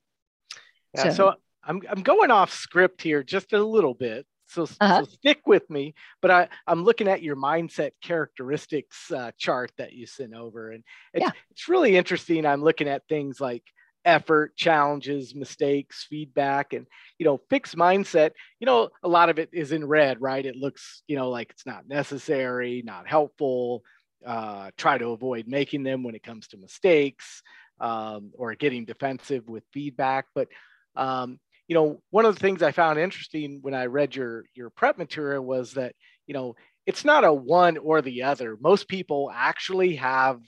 Yeah, 0.94 1.04
so, 1.04 1.10
so 1.10 1.34
I'm, 1.64 1.82
I'm 1.90 2.02
going 2.02 2.30
off 2.30 2.52
script 2.52 3.02
here 3.02 3.22
just 3.22 3.52
a 3.52 3.62
little 3.62 3.94
bit. 3.94 4.26
So, 4.46 4.64
uh-huh. 4.64 5.04
so 5.04 5.10
stick 5.10 5.40
with 5.46 5.68
me. 5.70 5.94
But 6.20 6.30
I, 6.30 6.48
I'm 6.66 6.84
looking 6.84 7.08
at 7.08 7.22
your 7.22 7.36
mindset 7.36 7.92
characteristics 8.02 9.10
uh, 9.10 9.32
chart 9.38 9.72
that 9.78 9.92
you 9.94 10.06
sent 10.06 10.34
over. 10.34 10.70
And 10.70 10.84
it's, 11.14 11.22
yeah. 11.22 11.30
it's 11.50 11.68
really 11.68 11.96
interesting. 11.96 12.46
I'm 12.46 12.62
looking 12.62 12.88
at 12.88 13.08
things 13.08 13.40
like 13.40 13.64
effort 14.04 14.56
challenges 14.56 15.34
mistakes 15.34 16.06
feedback 16.08 16.72
and 16.72 16.86
you 17.18 17.24
know 17.24 17.40
fixed 17.48 17.76
mindset 17.76 18.32
you 18.58 18.66
know 18.66 18.88
a 19.04 19.08
lot 19.08 19.28
of 19.28 19.38
it 19.38 19.48
is 19.52 19.72
in 19.72 19.86
red 19.86 20.20
right? 20.20 20.44
It 20.44 20.56
looks 20.56 21.02
you 21.06 21.16
know 21.16 21.30
like 21.30 21.50
it's 21.50 21.66
not 21.66 21.88
necessary 21.88 22.82
not 22.84 23.06
helpful 23.06 23.82
uh, 24.26 24.70
try 24.76 24.98
to 24.98 25.08
avoid 25.08 25.48
making 25.48 25.82
them 25.82 26.04
when 26.04 26.14
it 26.14 26.22
comes 26.22 26.48
to 26.48 26.56
mistakes 26.56 27.42
um, 27.80 28.30
or 28.36 28.54
getting 28.54 28.84
defensive 28.84 29.48
with 29.48 29.64
feedback. 29.72 30.26
But 30.34 30.48
um, 30.94 31.38
you 31.68 31.74
know 31.74 32.02
one 32.10 32.26
of 32.26 32.34
the 32.34 32.40
things 32.40 32.62
i 32.62 32.72
found 32.72 32.98
interesting 32.98 33.60
when 33.62 33.72
i 33.72 33.86
read 33.86 34.14
your 34.14 34.44
your 34.52 34.68
prep 34.68 34.98
material 34.98 35.42
was 35.42 35.72
that 35.74 35.94
you 36.26 36.34
know 36.34 36.54
it's 36.86 37.04
not 37.04 37.24
a 37.24 37.32
one 37.32 37.78
or 37.78 38.02
the 38.02 38.24
other. 38.24 38.56
Most 38.60 38.88
people 38.88 39.30
actually 39.32 39.96
have 39.96 40.40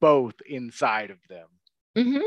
both 0.00 0.34
inside 0.46 1.10
of 1.10 1.18
them. 1.28 1.46
Mm-hmm. 1.96 2.26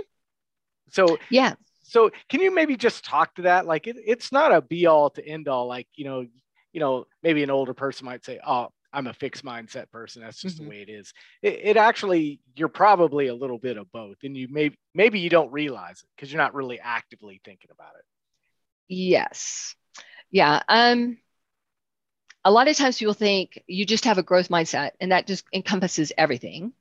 So 0.89 1.17
yeah. 1.29 1.53
So 1.84 2.12
can 2.29 2.41
you 2.41 2.53
maybe 2.53 2.75
just 2.75 3.06
talk 3.06 3.36
to 3.36 3.44
that? 3.44 3.65
Like 3.65 3.88
it, 3.88 3.96
it's 4.06 4.32
not 4.32 4.53
a 4.53 4.62
be 4.62 4.88
all 4.88 5.10
to 5.12 5.25
end 5.25 5.48
all. 5.48 5.67
Like 5.67 5.88
you 5.96 6.06
know, 6.06 6.25
you 6.74 6.79
know, 6.79 7.06
maybe 7.24 7.44
an 7.44 7.50
older 7.50 7.74
person 7.74 8.06
might 8.06 8.25
say, 8.25 8.39
"Oh, 8.46 8.70
I'm 8.91 9.08
a 9.08 9.13
fixed 9.13 9.46
mindset 9.46 9.89
person. 9.89 10.22
That's 10.22 10.41
just 10.41 10.58
mm-hmm. 10.58 10.65
the 10.65 10.70
way 10.70 10.82
it 10.82 10.89
is." 10.89 11.13
It, 11.41 11.60
it, 11.63 11.77
actually, 11.77 12.41
you're 12.56 12.67
probably 12.67 13.27
a 13.27 13.36
little 13.36 13.58
bit 13.58 13.77
of 13.77 13.91
both, 13.91 14.17
and 14.24 14.36
you 14.36 14.48
may 14.50 14.72
maybe 14.94 15.20
you 15.20 15.29
don't 15.29 15.51
realize 15.51 16.01
it 16.01 16.10
because 16.15 16.32
you're 16.32 16.41
not 16.41 16.53
really 16.53 16.79
actively 16.79 17.39
thinking 17.44 17.72
about 17.72 17.94
it. 17.98 18.06
Yes. 18.89 19.75
Yeah. 20.29 20.62
Um. 20.67 21.17
A 22.44 22.51
lot 22.51 22.67
of 22.67 22.77
times 22.77 22.98
people 22.98 23.13
think 23.13 23.62
you 23.67 23.86
just 23.86 24.06
have 24.06 24.17
a 24.17 24.24
growth 24.24 24.50
mindset, 24.50 24.91
and 25.00 25.12
that 25.12 25.27
just 25.27 25.46
encompasses 25.53 26.12
everything, 26.17 26.74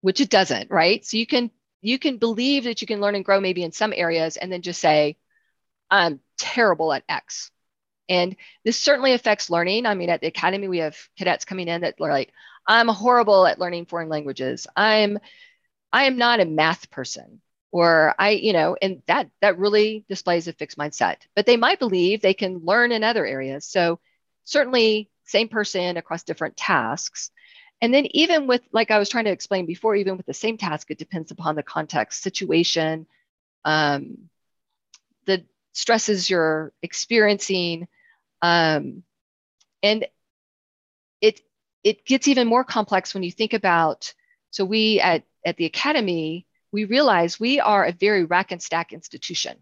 which 0.00 0.20
it 0.20 0.30
doesn't, 0.30 0.70
right? 0.70 1.04
So 1.04 1.16
you 1.16 1.26
can 1.26 1.50
you 1.82 1.98
can 1.98 2.16
believe 2.16 2.64
that 2.64 2.80
you 2.80 2.86
can 2.86 3.00
learn 3.00 3.16
and 3.16 3.24
grow 3.24 3.40
maybe 3.40 3.62
in 3.62 3.72
some 3.72 3.92
areas 3.94 4.36
and 4.36 4.50
then 4.50 4.62
just 4.62 4.80
say, 4.80 5.16
I'm 5.90 6.20
terrible 6.38 6.92
at 6.92 7.04
X. 7.08 7.50
And 8.08 8.36
this 8.64 8.78
certainly 8.78 9.12
affects 9.12 9.50
learning. 9.50 9.84
I 9.84 9.94
mean, 9.94 10.08
at 10.08 10.20
the 10.20 10.28
academy, 10.28 10.68
we 10.68 10.78
have 10.78 10.96
cadets 11.18 11.44
coming 11.44 11.68
in 11.68 11.82
that 11.82 11.96
are 12.00 12.10
like, 12.10 12.32
I'm 12.66 12.88
horrible 12.88 13.46
at 13.46 13.58
learning 13.58 13.86
foreign 13.86 14.08
languages. 14.08 14.66
I'm 14.76 15.18
I 15.92 16.04
am 16.04 16.16
not 16.16 16.40
a 16.40 16.44
math 16.44 16.90
person. 16.90 17.40
Or 17.70 18.14
I, 18.18 18.30
you 18.30 18.52
know, 18.52 18.76
and 18.80 19.02
that 19.06 19.30
that 19.40 19.58
really 19.58 20.04
displays 20.08 20.46
a 20.46 20.52
fixed 20.52 20.78
mindset. 20.78 21.16
But 21.34 21.46
they 21.46 21.56
might 21.56 21.78
believe 21.78 22.20
they 22.20 22.34
can 22.34 22.60
learn 22.64 22.92
in 22.92 23.02
other 23.02 23.26
areas. 23.26 23.64
So 23.64 23.98
certainly 24.44 25.10
same 25.24 25.48
person 25.48 25.96
across 25.96 26.22
different 26.22 26.56
tasks. 26.56 27.30
And 27.82 27.92
then, 27.92 28.06
even 28.12 28.46
with, 28.46 28.62
like 28.72 28.92
I 28.92 28.98
was 28.98 29.08
trying 29.08 29.24
to 29.24 29.32
explain 29.32 29.66
before, 29.66 29.96
even 29.96 30.16
with 30.16 30.24
the 30.24 30.32
same 30.32 30.56
task, 30.56 30.90
it 30.90 30.98
depends 30.98 31.32
upon 31.32 31.56
the 31.56 31.64
context, 31.64 32.22
situation, 32.22 33.06
um, 33.64 34.30
the 35.26 35.44
stresses 35.72 36.30
you're 36.30 36.72
experiencing. 36.80 37.88
Um, 38.40 39.02
and 39.82 40.06
it, 41.20 41.40
it 41.82 42.04
gets 42.06 42.28
even 42.28 42.46
more 42.46 42.64
complex 42.64 43.14
when 43.14 43.24
you 43.24 43.32
think 43.32 43.52
about 43.52 44.14
so 44.50 44.64
we 44.64 45.00
at, 45.00 45.24
at 45.44 45.56
the 45.56 45.64
academy 45.64 46.46
we 46.70 46.84
realize 46.84 47.40
we 47.40 47.60
are 47.60 47.84
a 47.84 47.92
very 47.92 48.24
rack 48.24 48.52
and 48.52 48.62
stack 48.62 48.92
institution 48.92 49.56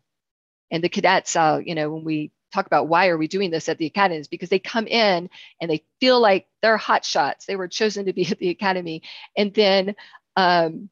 and 0.71 0.85
the 0.85 0.89
cadets 0.89 1.37
uh, 1.37 1.61
you 1.65 1.75
know 1.75 1.91
when 1.91 2.05
we 2.05 2.31
talk 2.53 2.67
about 2.67 2.89
why 2.89 3.09
are 3.09 3.19
we 3.19 3.29
doing 3.29 3.51
this 3.51 3.69
at 3.69 3.79
the 3.79 3.87
academies 3.87 4.29
because 4.29 4.49
they 4.49 4.59
come 4.59 4.87
in 4.87 5.31
and 5.61 5.71
they 5.71 5.85
feel 6.01 6.21
like 6.21 6.47
they're 6.63 6.77
hot 6.77 7.05
shots. 7.05 7.47
They 7.47 7.57
were 7.57 7.69
chosen 7.69 8.07
to 8.07 8.13
be 8.13 8.27
at 8.31 8.39
the 8.39 8.51
academy. 8.51 9.03
And 9.37 9.55
then 9.55 9.95
um, 10.37 10.91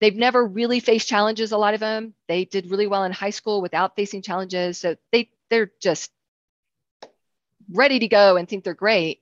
they've 0.00 0.14
never 0.14 0.44
really 0.46 0.80
faced 0.80 1.08
challenges 1.08 1.52
a 1.52 1.58
lot 1.58 1.74
of 1.74 1.80
them. 1.80 2.14
They 2.28 2.44
did 2.44 2.70
really 2.70 2.86
well 2.86 3.04
in 3.04 3.12
high 3.12 3.30
school 3.30 3.62
without 3.62 3.96
facing 3.96 4.22
challenges. 4.22 4.78
So 4.78 4.96
they 5.12 5.30
they're 5.48 5.70
just 5.80 6.10
ready 7.70 8.00
to 8.00 8.08
go 8.08 8.36
and 8.36 8.48
think 8.48 8.64
they're 8.64 8.74
great. 8.74 9.20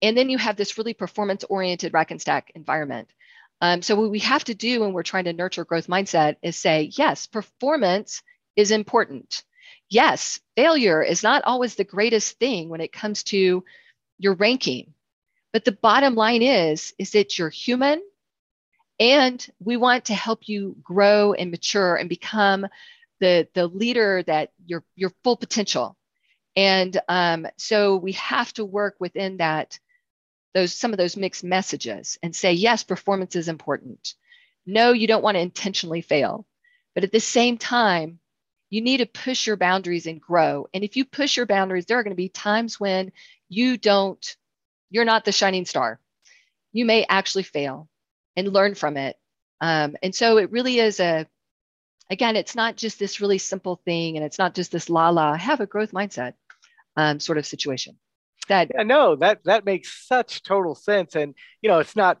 And 0.00 0.16
then 0.16 0.30
you 0.30 0.38
have 0.38 0.56
this 0.56 0.78
really 0.78 0.94
performance 0.94 1.44
oriented 1.44 1.92
rack 1.92 2.10
and 2.10 2.20
stack 2.20 2.52
environment. 2.54 3.08
Um, 3.60 3.82
so 3.82 3.96
what 3.96 4.10
we 4.10 4.20
have 4.20 4.44
to 4.44 4.54
do 4.54 4.80
when 4.80 4.92
we're 4.92 5.02
trying 5.02 5.24
to 5.24 5.32
nurture 5.32 5.64
growth 5.64 5.88
mindset 5.88 6.36
is 6.42 6.56
say 6.56 6.90
yes 6.96 7.26
performance 7.26 8.22
is 8.54 8.70
important 8.70 9.42
yes, 9.90 10.40
failure 10.56 11.02
is 11.02 11.22
not 11.22 11.44
always 11.44 11.74
the 11.76 11.84
greatest 11.84 12.38
thing 12.38 12.68
when 12.68 12.80
it 12.80 12.92
comes 12.92 13.22
to 13.24 13.64
your 14.18 14.34
ranking. 14.34 14.94
But 15.52 15.64
the 15.64 15.72
bottom 15.72 16.14
line 16.14 16.42
is, 16.42 16.94
is 16.98 17.12
that 17.12 17.38
you're 17.38 17.50
human 17.50 18.02
And 18.98 19.46
we 19.60 19.76
want 19.76 20.06
to 20.06 20.14
help 20.14 20.48
you 20.48 20.76
grow 20.82 21.32
and 21.32 21.50
mature 21.50 21.96
and 21.96 22.08
become 22.08 22.66
the, 23.20 23.48
the 23.54 23.66
leader 23.66 24.22
that 24.26 24.52
your, 24.66 24.84
your 24.96 25.12
full 25.22 25.36
potential. 25.36 25.96
And 26.56 27.00
um, 27.08 27.46
so 27.56 27.96
we 27.96 28.12
have 28.12 28.52
to 28.54 28.64
work 28.64 28.96
within 28.98 29.36
that, 29.36 29.78
those 30.54 30.74
some 30.74 30.92
of 30.92 30.98
those 30.98 31.16
mixed 31.16 31.44
messages 31.44 32.18
and 32.22 32.34
say, 32.34 32.52
yes, 32.52 32.82
performance 32.82 33.36
is 33.36 33.48
important. 33.48 34.14
No, 34.66 34.92
you 34.92 35.06
don't 35.06 35.22
want 35.22 35.36
to 35.36 35.40
intentionally 35.40 36.00
fail. 36.00 36.46
But 36.94 37.04
at 37.04 37.12
the 37.12 37.20
same 37.20 37.58
time, 37.58 38.18
you 38.70 38.80
need 38.80 38.98
to 38.98 39.06
push 39.06 39.46
your 39.46 39.56
boundaries 39.56 40.06
and 40.06 40.20
grow. 40.20 40.68
And 40.74 40.84
if 40.84 40.96
you 40.96 41.04
push 41.04 41.36
your 41.36 41.46
boundaries, 41.46 41.86
there 41.86 41.98
are 41.98 42.02
going 42.02 42.12
to 42.12 42.16
be 42.16 42.28
times 42.28 42.78
when 42.78 43.12
you 43.48 43.76
don't, 43.76 44.36
you're 44.90 45.04
not 45.04 45.24
the 45.24 45.32
shining 45.32 45.64
star. 45.64 46.00
You 46.72 46.84
may 46.84 47.06
actually 47.08 47.44
fail 47.44 47.88
and 48.36 48.52
learn 48.52 48.74
from 48.74 48.96
it. 48.96 49.16
Um, 49.60 49.96
and 50.02 50.14
so 50.14 50.36
it 50.36 50.50
really 50.50 50.78
is 50.78 51.00
a, 51.00 51.26
again, 52.10 52.36
it's 52.36 52.54
not 52.54 52.76
just 52.76 52.98
this 52.98 53.20
really 53.20 53.38
simple 53.38 53.80
thing 53.84 54.16
and 54.16 54.24
it's 54.24 54.38
not 54.38 54.54
just 54.54 54.70
this 54.70 54.90
la 54.90 55.08
la, 55.08 55.34
have 55.34 55.60
a 55.60 55.66
growth 55.66 55.92
mindset 55.92 56.34
um, 56.96 57.20
sort 57.20 57.38
of 57.38 57.46
situation. 57.46 57.96
That 58.48 58.70
I 58.78 58.82
know 58.82 59.16
that 59.16 59.44
that 59.44 59.64
makes 59.64 60.06
such 60.06 60.42
total 60.42 60.74
sense. 60.74 61.14
And, 61.16 61.34
you 61.60 61.68
know, 61.68 61.80
it's 61.80 61.96
not, 61.96 62.20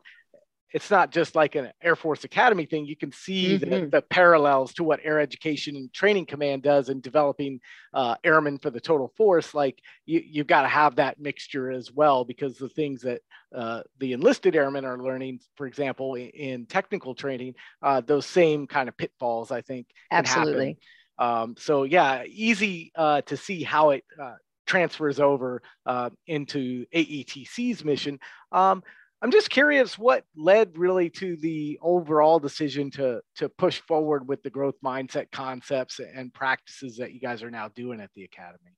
it's 0.72 0.90
not 0.90 1.10
just 1.10 1.34
like 1.34 1.54
an 1.54 1.70
Air 1.82 1.96
Force 1.96 2.24
Academy 2.24 2.66
thing. 2.66 2.86
You 2.86 2.96
can 2.96 3.10
see 3.12 3.58
mm-hmm. 3.58 3.70
the, 3.70 3.86
the, 3.86 4.02
parallels 4.02 4.74
to 4.74 4.84
what 4.84 5.00
Air 5.02 5.18
Education 5.18 5.76
and 5.76 5.92
Training 5.92 6.26
Command 6.26 6.62
does 6.62 6.88
in 6.88 7.00
developing 7.00 7.60
uh, 7.94 8.16
airmen 8.22 8.58
for 8.58 8.70
the 8.70 8.80
total 8.80 9.12
force. 9.16 9.54
Like 9.54 9.80
you, 10.04 10.22
you've 10.24 10.46
got 10.46 10.62
to 10.62 10.68
have 10.68 10.96
that 10.96 11.18
mixture 11.18 11.70
as 11.70 11.90
well, 11.90 12.24
because 12.24 12.58
the 12.58 12.68
things 12.68 13.02
that 13.02 13.22
uh, 13.54 13.82
the 13.98 14.12
enlisted 14.12 14.54
airmen 14.56 14.84
are 14.84 14.98
learning, 14.98 15.40
for 15.56 15.66
example, 15.66 16.14
in, 16.16 16.28
in 16.28 16.66
technical 16.66 17.14
training, 17.14 17.54
uh, 17.82 18.00
those 18.02 18.26
same 18.26 18.66
kind 18.66 18.88
of 18.88 18.96
pitfalls, 18.96 19.50
I 19.50 19.62
think, 19.62 19.86
absolutely. 20.10 20.78
Um, 21.18 21.56
so 21.58 21.82
yeah, 21.82 22.24
easy 22.26 22.92
uh, 22.94 23.22
to 23.22 23.36
see 23.36 23.62
how 23.62 23.90
it 23.90 24.04
uh, 24.22 24.34
transfers 24.66 25.18
over 25.18 25.62
uh, 25.86 26.10
into 26.26 26.86
AETC's 26.94 27.84
mission. 27.84 28.20
Um, 28.52 28.82
I'm 29.20 29.32
just 29.32 29.50
curious 29.50 29.98
what 29.98 30.24
led 30.36 30.78
really 30.78 31.10
to 31.10 31.36
the 31.36 31.78
overall 31.82 32.38
decision 32.38 32.90
to 32.92 33.20
to 33.36 33.48
push 33.48 33.80
forward 33.80 34.28
with 34.28 34.42
the 34.42 34.50
growth 34.50 34.76
mindset 34.84 35.30
concepts 35.32 35.98
and 35.98 36.32
practices 36.32 36.98
that 36.98 37.12
you 37.12 37.20
guys 37.20 37.42
are 37.42 37.50
now 37.50 37.68
doing 37.68 38.00
at 38.00 38.10
the 38.14 38.22
academy. 38.22 38.76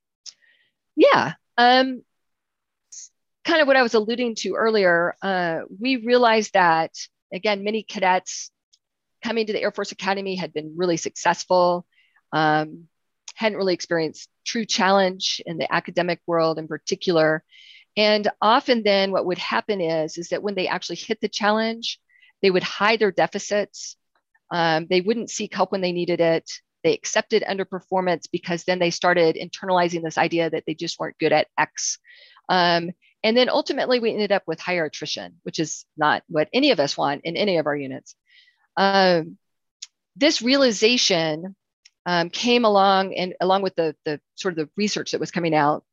Yeah, 0.97 1.35
um, 1.59 2.03
kind 3.45 3.61
of 3.61 3.67
what 3.67 3.77
I 3.77 3.83
was 3.83 3.95
alluding 3.95 4.37
to 4.37 4.55
earlier. 4.55 5.15
Uh, 5.21 5.61
we 5.79 5.97
realized 5.97 6.55
that 6.55 6.93
again, 7.33 7.63
many 7.63 7.83
cadets 7.83 8.51
coming 9.23 9.47
to 9.47 9.53
the 9.53 9.63
Air 9.63 9.73
Force 9.73 9.93
Academy 9.93 10.37
had 10.37 10.53
been 10.53 10.75
really 10.77 10.97
successful, 10.97 11.87
um, 12.33 12.89
hadn't 13.35 13.59
really 13.59 13.75
experienced 13.75 14.29
true 14.47 14.65
challenge 14.65 15.43
in 15.45 15.59
the 15.59 15.73
academic 15.73 16.21
world 16.27 16.59
in 16.59 16.67
particular, 16.67 17.45
and 17.97 18.29
often 18.41 18.83
then 18.83 19.13
what 19.13 19.27
would 19.27 19.39
happen 19.39 19.81
is, 19.81 20.19
is 20.19 20.29
that 20.29 20.43
when 20.43 20.55
they 20.55 20.69
actually 20.69 20.97
hit 20.97 21.21
the 21.21 21.29
challenge, 21.29 22.01
they 22.43 22.51
would 22.51 22.63
hide 22.63 23.01
their 23.01 23.13
deficits. 23.13 23.97
Um, 24.51 24.87
they 24.89 25.01
wouldn't 25.01 25.31
seek 25.31 25.55
help 25.55 25.73
when 25.73 25.81
they 25.81 25.93
needed 25.93 26.21
it. 26.21 26.51
They 26.83 26.95
accepted 26.95 27.43
underperformance 27.43 28.27
because 28.31 28.65
then 28.65 28.79
they 28.79 28.91
started 28.91 29.37
internalizing 29.37 30.03
this 30.03 30.19
idea 30.19 30.49
that 30.51 30.65
they 30.67 30.75
just 30.75 30.99
weren't 30.99 31.19
good 31.19 31.33
at 31.33 31.49
X. 31.59 31.99
Um, 32.49 32.91
and 33.23 33.37
then 33.37 33.49
ultimately 33.51 34.01
we 34.01 34.13
ended 34.13 34.33
up 34.33 34.45
with 34.47 34.61
higher 34.61 34.87
attrition, 34.87 35.37
which 35.43 35.59
is 35.59 35.85
not 35.97 36.23
what 36.29 36.49
any 36.53 36.71
of 36.71 36.81
us 36.81 36.97
want 36.97 37.23
in 37.25 37.37
any 37.37 37.59
of 37.59 37.67
our 37.67 37.77
units. 37.77 38.15
Um, 38.77 39.37
this 40.17 40.41
realization 40.41 41.55
um, 42.07 42.31
came 42.31 42.65
along 42.65 43.15
and 43.15 43.35
along 43.41 43.63
with 43.63 43.75
the, 43.75 43.95
the 44.05 44.21
sort 44.37 44.53
of 44.53 44.57
the 44.57 44.71
research 44.77 45.11
that 45.11 45.21
was 45.21 45.31
coming 45.31 45.55
out, 45.55 45.85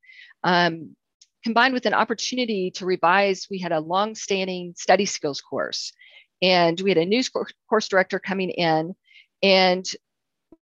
um, 0.44 0.96
combined 1.44 1.74
with 1.74 1.86
an 1.86 1.94
opportunity 1.94 2.72
to 2.72 2.86
revise, 2.86 3.48
we 3.50 3.60
had 3.60 3.72
a 3.72 3.80
long-standing 3.80 4.74
study 4.78 5.06
skills 5.06 5.42
course, 5.42 5.94
and 6.42 6.80
we 6.82 6.90
had 6.90 6.98
a 6.98 7.06
new 7.06 7.24
course 7.70 7.88
director 7.88 8.20
coming 8.20 8.50
in, 8.50 8.96
and 9.42 9.86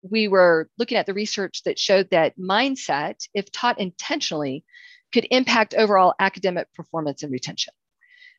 we 0.01 0.27
were 0.27 0.69
looking 0.77 0.97
at 0.97 1.05
the 1.05 1.13
research 1.13 1.63
that 1.63 1.77
showed 1.77 2.09
that 2.09 2.37
mindset, 2.37 3.27
if 3.33 3.51
taught 3.51 3.79
intentionally, 3.79 4.63
could 5.13 5.27
impact 5.29 5.73
overall 5.73 6.13
academic 6.19 6.73
performance 6.73 7.23
and 7.23 7.31
retention. 7.31 7.73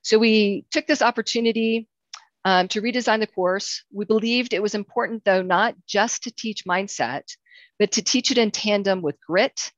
So 0.03 0.19
we 0.19 0.65
took 0.71 0.87
this 0.87 1.03
opportunity 1.03 1.89
um, 2.45 2.67
to 2.69 2.83
redesign 2.83 3.21
the 3.21 3.27
course. 3.27 3.85
We 3.93 4.05
believed 4.05 4.53
it 4.53 4.63
was 4.63 4.75
important, 4.75 5.25
though, 5.25 5.43
not 5.43 5.77
just 5.87 6.25
to 6.25 6.33
teach 6.33 6.65
mindset, 6.65 7.23
but 7.79 7.93
to 7.93 8.03
teach 8.03 8.31
it 8.31 8.39
in 8.39 8.51
tandem 8.51 9.03
with 9.03 9.17
grit 9.25 9.71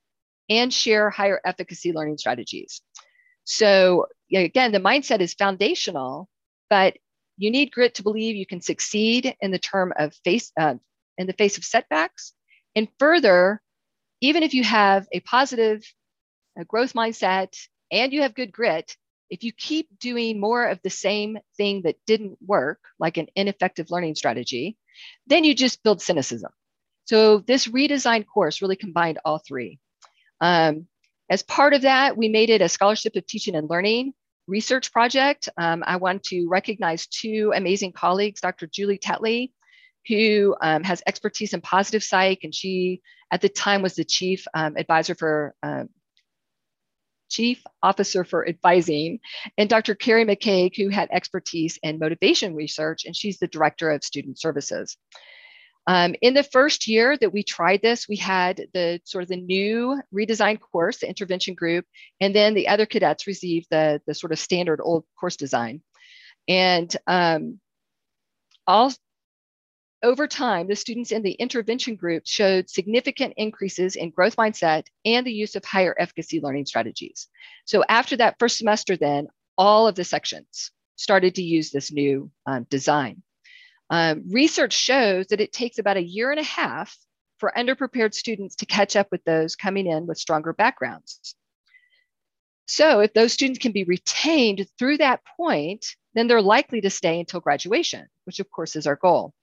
and 0.49 0.73
share 0.73 1.11
higher 1.11 1.41
efficacy 1.45 1.93
learning 1.93 2.19
strategies. 2.19 2.83
So 3.45 4.07
again, 4.35 4.73
the 4.73 4.81
mindset 4.81 5.21
is 5.21 5.35
foundational, 5.35 6.29
but 6.71 6.97
you 7.37 7.51
need 7.51 7.73
grit 7.73 7.95
to 7.95 8.03
believe 8.03 8.37
you 8.37 8.47
can 8.47 8.61
succeed 8.61 9.35
in 9.41 9.51
the 9.51 9.59
term 9.59 9.93
of 9.99 10.15
face 10.25 10.53
uh, 10.59 10.75
in 11.19 11.27
the 11.27 11.33
face 11.33 11.59
of 11.59 11.65
setbacks. 11.65 12.33
And 12.77 12.89
further, 12.99 13.61
even 14.21 14.43
if 14.43 14.55
you 14.55 14.65
have 14.65 15.07
a 15.13 15.21
positive 15.21 15.83
a 16.59 16.65
growth 16.65 16.93
mindset 16.93 17.57
and 17.91 18.13
you 18.13 18.23
have 18.23 18.35
good 18.35 18.53
grit, 18.53 18.97
if 19.31 19.43
you 19.43 19.53
keep 19.53 19.89
doing 19.99 20.41
more 20.41 20.67
of 20.67 20.81
the 20.83 20.91
same 20.91 21.39
thing 21.57 21.83
that 21.83 21.97
didn't 22.07 22.39
work, 22.47 22.79
like 22.99 23.17
an 23.17 23.27
ineffective 23.35 23.91
learning 23.91 24.15
strategy, 24.15 24.77
then 25.27 25.45
you 25.45 25.55
just 25.55 25.83
build 25.83 26.01
cynicism. 26.01 26.53
So 27.07 27.39
this 27.39 27.67
redesigned 27.67 28.27
course 28.27 28.63
really 28.63 28.77
combined 28.77 29.19
all 29.25 29.43
three. 29.47 29.79
Um, 30.45 30.87
as 31.31 31.43
part 31.43 31.73
of 31.73 31.83
that, 31.83 32.19
we 32.19 32.29
made 32.29 32.51
it 32.51 32.61
a 32.61 32.69
scholarship 32.69 33.17
of 33.17 33.27
teaching 33.27 33.55
and 33.55 33.71
learning 33.71 34.13
research 34.47 34.93
project. 34.93 35.49
Um, 35.57 35.83
I 35.87 35.97
want 35.97 36.23
to 36.25 36.47
recognize 36.49 37.07
two 37.07 37.53
amazing 37.57 37.93
colleagues, 37.93 38.43
Dr. 38.43 38.67
Julie 38.67 38.99
Tetley, 38.99 39.53
who 40.07 40.55
um, 40.61 40.85
has 40.85 41.03
expertise 41.07 41.55
in 41.55 41.63
positive 41.63 42.05
psych, 42.05 42.41
and 42.43 42.55
she 42.55 43.01
at 43.33 43.41
the 43.41 43.49
time 43.49 43.81
was 43.81 43.95
the 43.95 44.05
chief 44.05 44.47
um, 44.53 44.77
advisor 44.77 45.15
for 45.15 45.55
um, 45.63 45.89
chief 47.31 47.65
officer 47.83 48.23
for 48.23 48.47
advising, 48.47 49.21
and 49.57 49.71
Dr. 49.71 49.95
Carrie 49.95 50.27
McCaig, 50.27 50.77
who 50.77 50.91
had 50.91 51.09
expertise 51.11 51.79
in 51.83 51.99
motivation 51.99 52.55
research, 52.55 53.07
and 53.07 53.17
she's 53.17 53.39
the 53.39 53.49
director 53.49 53.91
of 53.91 54.05
student 54.05 54.39
services. 54.39 54.99
Um, 55.87 56.15
in 56.23 56.33
the 56.33 56.43
first 56.43 56.87
year 56.89 57.17
that 57.19 57.33
we 57.33 57.43
tried 57.43 57.83
this, 57.83 58.09
we 58.09 58.17
had 58.17 58.69
the 58.73 59.01
sort 59.05 59.23
of 59.23 59.29
the 59.29 59.37
new 59.37 60.01
redesigned 60.15 60.61
course, 60.61 60.99
the 60.99 61.09
intervention 61.09 61.55
group, 61.55 61.85
and 62.21 62.35
then 62.35 62.55
the 62.55 62.69
other 62.69 62.87
cadets 62.87 63.27
received 63.27 63.67
the, 63.71 64.01
the 64.07 64.15
sort 64.15 64.33
of 64.33 64.39
standard 64.39 64.81
old 64.83 65.05
course 65.19 65.37
design. 65.37 65.83
And 66.49 66.95
um, 67.07 67.61
all 68.67 68.93
over 70.03 70.27
time, 70.27 70.69
the 70.69 70.77
students 70.77 71.13
in 71.13 71.23
the 71.23 71.33
intervention 71.33 71.97
group 71.97 72.25
showed 72.27 72.69
significant 72.69 73.35
increases 73.37 73.97
in 73.97 74.11
growth 74.11 74.37
mindset 74.37 74.87
and 75.05 75.27
the 75.27 75.33
use 75.33 75.55
of 75.57 75.65
higher 75.65 75.95
efficacy 75.99 76.41
learning 76.41 76.67
strategies. 76.67 77.29
So 77.65 77.85
after 77.89 78.17
that 78.19 78.37
first 78.39 78.59
semester, 78.59 78.97
then 78.97 79.29
all 79.57 79.89
of 79.89 79.95
the 79.95 80.05
sections 80.05 80.71
started 80.97 81.35
to 81.37 81.43
use 81.43 81.71
this 81.71 81.91
new 81.91 82.31
um, 82.47 82.67
design. 82.69 83.23
Um, 83.91 84.25
research 84.31 84.73
shows 84.73 85.27
that 85.29 85.41
it 85.41 85.53
takes 85.53 85.79
about 85.79 85.97
a 85.97 86.03
year 86.03 86.31
and 86.31 86.41
a 86.41 86.45
half 86.45 86.97
for 87.39 87.53
underprepared 87.57 88.15
students 88.15 88.57
to 88.57 88.67
catch 88.67 88.97
up 88.97 89.09
with 89.11 89.23
those 89.25 89.57
coming 89.57 89.87
in 89.87 90.07
with 90.07 90.19
stronger 90.19 90.53
backgrounds. 90.53 91.35
So, 92.67 93.01
if 93.01 93.13
those 93.13 93.33
students 93.33 93.59
can 93.59 93.73
be 93.73 93.85
retained 93.85 94.67
through 94.79 94.99
that 94.99 95.21
point, 95.37 95.87
then 96.15 96.29
they're 96.29 96.41
likely 96.41 96.81
to 96.81 96.91
stay 96.91 97.21
until 97.21 97.41
graduation, 97.41 98.07
which 98.25 98.41
of 98.41 98.51
course 98.51 98.75
is 98.77 98.87
our 98.87 98.97
goal. 98.97 99.35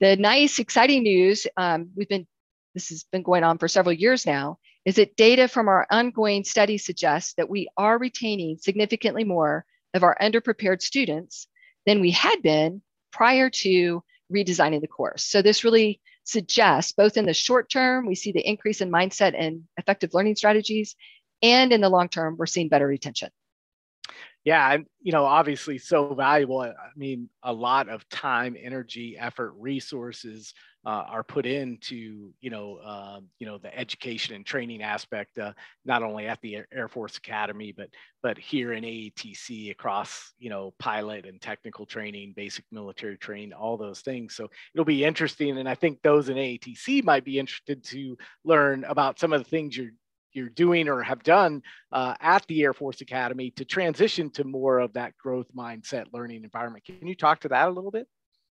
The 0.00 0.16
nice, 0.16 0.60
exciting 0.60 1.02
news 1.02 1.46
um, 1.56 1.90
we've 1.96 2.08
been 2.08 2.26
this 2.74 2.90
has 2.90 3.04
been 3.10 3.22
going 3.22 3.42
on 3.42 3.58
for 3.58 3.66
several 3.66 3.92
years 3.92 4.24
now 4.24 4.58
is 4.84 4.96
that 4.96 5.16
data 5.16 5.48
from 5.48 5.68
our 5.68 5.86
ongoing 5.90 6.44
study 6.44 6.78
suggests 6.78 7.34
that 7.34 7.48
we 7.50 7.68
are 7.76 7.98
retaining 7.98 8.56
significantly 8.58 9.24
more 9.24 9.64
of 9.94 10.04
our 10.04 10.16
underprepared 10.20 10.80
students 10.80 11.48
than 11.86 12.00
we 12.00 12.12
had 12.12 12.40
been 12.42 12.82
prior 13.12 13.50
to 13.50 14.02
redesigning 14.32 14.80
the 14.80 14.86
course. 14.86 15.24
So 15.24 15.42
this 15.42 15.64
really 15.64 16.00
suggests 16.24 16.92
both 16.92 17.16
in 17.16 17.24
the 17.24 17.34
short 17.34 17.70
term, 17.70 18.06
we 18.06 18.14
see 18.14 18.32
the 18.32 18.46
increase 18.46 18.80
in 18.80 18.90
mindset 18.90 19.34
and 19.38 19.62
effective 19.78 20.12
learning 20.12 20.36
strategies, 20.36 20.94
and 21.42 21.72
in 21.72 21.80
the 21.80 21.88
long 21.88 22.08
term, 22.08 22.36
we're 22.36 22.46
seeing 22.46 22.68
better 22.68 22.86
retention. 22.86 23.30
Yeah, 24.48 24.72
and 24.72 24.86
you 25.02 25.12
know, 25.12 25.26
obviously 25.26 25.76
so 25.76 26.14
valuable. 26.14 26.62
I 26.62 26.72
mean, 26.96 27.28
a 27.42 27.52
lot 27.52 27.90
of 27.90 28.08
time, 28.08 28.56
energy, 28.58 29.14
effort, 29.18 29.52
resources 29.58 30.54
uh, 30.86 31.04
are 31.06 31.22
put 31.22 31.44
into 31.44 32.32
you 32.40 32.48
know 32.48 32.76
uh, 32.82 33.20
you 33.38 33.46
know 33.46 33.58
the 33.58 33.78
education 33.78 34.34
and 34.34 34.46
training 34.46 34.82
aspect, 34.82 35.38
uh, 35.38 35.52
not 35.84 36.02
only 36.02 36.26
at 36.28 36.40
the 36.40 36.60
Air 36.72 36.88
Force 36.88 37.18
Academy, 37.18 37.74
but 37.76 37.90
but 38.22 38.38
here 38.38 38.72
in 38.72 38.84
AETC 38.84 39.70
across 39.70 40.32
you 40.38 40.48
know 40.48 40.72
pilot 40.78 41.26
and 41.26 41.42
technical 41.42 41.84
training, 41.84 42.32
basic 42.34 42.64
military 42.72 43.18
training, 43.18 43.52
all 43.52 43.76
those 43.76 44.00
things. 44.00 44.34
So 44.34 44.48
it'll 44.74 44.86
be 44.86 45.04
interesting, 45.04 45.58
and 45.58 45.68
I 45.68 45.74
think 45.74 46.00
those 46.00 46.30
in 46.30 46.38
AETC 46.38 47.04
might 47.04 47.26
be 47.26 47.38
interested 47.38 47.84
to 47.84 48.16
learn 48.44 48.84
about 48.84 49.18
some 49.18 49.34
of 49.34 49.44
the 49.44 49.50
things 49.50 49.76
you're 49.76 49.92
you're 50.38 50.48
doing 50.48 50.88
or 50.88 51.02
have 51.02 51.22
done 51.22 51.62
uh, 51.92 52.14
at 52.20 52.46
the 52.46 52.62
Air 52.62 52.72
Force 52.72 53.00
Academy 53.00 53.50
to 53.52 53.64
transition 53.64 54.30
to 54.30 54.44
more 54.44 54.78
of 54.78 54.94
that 54.94 55.16
growth 55.18 55.46
mindset 55.54 56.06
learning 56.12 56.44
environment. 56.44 56.84
Can 56.84 57.06
you 57.06 57.14
talk 57.14 57.40
to 57.40 57.48
that 57.48 57.68
a 57.68 57.70
little 57.70 57.90
bit? 57.90 58.06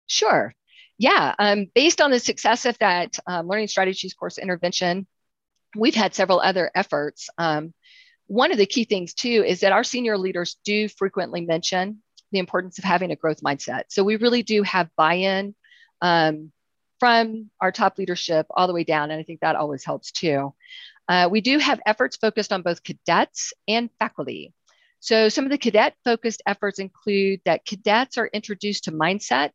Sure. 0.07 0.53
Yeah. 0.99 1.35
Um, 1.38 1.67
based 1.75 2.01
on 2.01 2.11
the 2.11 2.19
success 2.19 2.67
of 2.67 2.77
that 2.79 3.19
um, 3.27 3.47
learning 3.47 3.69
strategies 3.69 4.14
course 4.14 4.38
intervention, 4.38 5.07
we've 5.77 5.95
had 5.95 6.14
several 6.14 6.41
other 6.41 6.71
efforts. 6.75 7.31
Um, 7.38 7.73
one 8.27 8.53
of 8.53 8.59
the 8.59 8.67
key 8.67 8.85
things, 8.85 9.14
too, 9.14 9.45
is 9.47 9.61
that 9.61 9.73
our 9.73 9.85
senior 9.85 10.19
leaders 10.19 10.57
do 10.64 10.88
frequently 10.88 11.43
mention 11.43 12.03
the 12.33 12.38
importance 12.38 12.79
of 12.79 12.85
having 12.85 13.11
a 13.11 13.17
growth 13.17 13.41
mindset. 13.41 13.85
So 13.88 14.05
we 14.05 14.17
really 14.17 14.43
do 14.43 14.62
have 14.64 14.91
buy 14.97 15.14
in 15.14 15.55
um, 16.03 16.53
from 16.99 17.51
our 17.61 17.73
top 17.73 17.99
leadership 17.99 18.47
all 18.51 18.67
the 18.67 18.75
way 18.75 18.85
down. 18.85 19.11
And 19.11 19.21
I 19.21 19.23
think 19.23 19.41
that 19.41 19.57
always 19.57 19.85
helps, 19.85 20.13
too. 20.13 20.55
Uh, 21.09 21.29
we 21.31 21.41
do 21.41 21.59
have 21.59 21.81
efforts 21.87 22.17
focused 22.17 22.53
on 22.53 22.63
both 22.63 22.83
cadets 22.83 23.53
and 23.67 23.89
faculty. 23.99 24.53
So 25.01 25.29
some 25.29 25.45
of 25.45 25.51
the 25.51 25.59
cadet 25.59 25.95
focused 26.05 26.43
efforts 26.47 26.79
include 26.79 27.41
that 27.45 27.65
cadets 27.65 28.19
are 28.19 28.27
introduced 28.27 28.85
to 28.85 28.93
mindset 28.93 29.53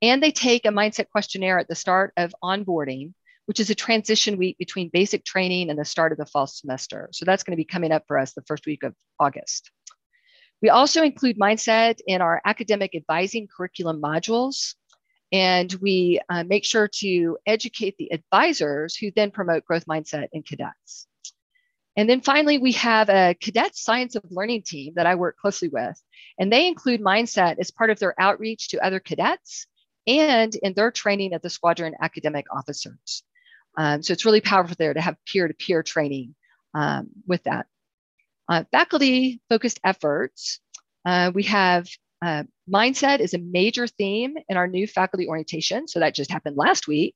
and 0.00 0.22
they 0.22 0.30
take 0.30 0.64
a 0.64 0.70
mindset 0.70 1.10
questionnaire 1.10 1.58
at 1.58 1.68
the 1.68 1.74
start 1.74 2.12
of 2.16 2.34
onboarding, 2.42 3.12
which 3.46 3.58
is 3.60 3.70
a 3.70 3.74
transition 3.74 4.38
week 4.38 4.56
between 4.56 4.88
basic 4.92 5.24
training 5.24 5.70
and 5.70 5.78
the 5.78 5.84
start 5.84 6.12
of 6.12 6.18
the 6.18 6.26
fall 6.26 6.46
semester. 6.46 7.08
So 7.12 7.24
that's 7.24 7.42
going 7.42 7.52
to 7.52 7.60
be 7.60 7.64
coming 7.64 7.90
up 7.90 8.04
for 8.06 8.18
us 8.18 8.32
the 8.32 8.42
first 8.42 8.66
week 8.66 8.84
of 8.84 8.94
August. 9.18 9.70
We 10.62 10.70
also 10.70 11.02
include 11.02 11.38
mindset 11.38 12.00
in 12.06 12.20
our 12.20 12.40
academic 12.44 12.94
advising 12.94 13.48
curriculum 13.54 14.00
modules. 14.00 14.74
And 15.30 15.72
we 15.74 16.20
uh, 16.28 16.44
make 16.44 16.64
sure 16.64 16.88
to 17.00 17.38
educate 17.46 17.96
the 17.98 18.12
advisors 18.12 18.96
who 18.96 19.10
then 19.14 19.30
promote 19.30 19.64
growth 19.64 19.86
mindset 19.86 20.28
in 20.32 20.42
cadets. 20.42 21.06
And 21.96 22.08
then 22.08 22.20
finally, 22.20 22.58
we 22.58 22.72
have 22.72 23.08
a 23.08 23.34
cadet 23.40 23.76
science 23.76 24.14
of 24.14 24.22
learning 24.30 24.62
team 24.62 24.92
that 24.94 25.06
I 25.06 25.16
work 25.16 25.36
closely 25.36 25.68
with. 25.68 26.00
And 26.38 26.52
they 26.52 26.68
include 26.68 27.00
mindset 27.00 27.58
as 27.58 27.72
part 27.72 27.90
of 27.90 27.98
their 27.98 28.14
outreach 28.20 28.68
to 28.68 28.84
other 28.84 29.00
cadets 29.00 29.66
and 30.06 30.54
in 30.54 30.74
their 30.74 30.90
training 30.90 31.34
of 31.34 31.42
the 31.42 31.50
squadron 31.50 31.94
academic 32.00 32.46
officers. 32.54 33.24
Um, 33.76 34.02
so 34.02 34.12
it's 34.12 34.24
really 34.24 34.40
powerful 34.40 34.76
there 34.78 34.94
to 34.94 35.00
have 35.00 35.16
peer 35.26 35.48
to 35.48 35.54
peer 35.54 35.82
training 35.82 36.34
um, 36.72 37.08
with 37.26 37.42
that. 37.44 37.66
Uh, 38.48 38.64
faculty 38.70 39.40
focused 39.48 39.80
efforts, 39.84 40.60
uh, 41.04 41.30
we 41.34 41.42
have 41.44 41.86
uh, 42.22 42.44
mindset 42.72 43.20
is 43.20 43.34
a 43.34 43.38
major 43.38 43.86
theme 43.86 44.36
in 44.48 44.56
our 44.56 44.66
new 44.66 44.86
faculty 44.86 45.28
orientation. 45.28 45.88
So 45.88 46.00
that 46.00 46.14
just 46.14 46.30
happened 46.30 46.56
last 46.56 46.88
week. 46.88 47.14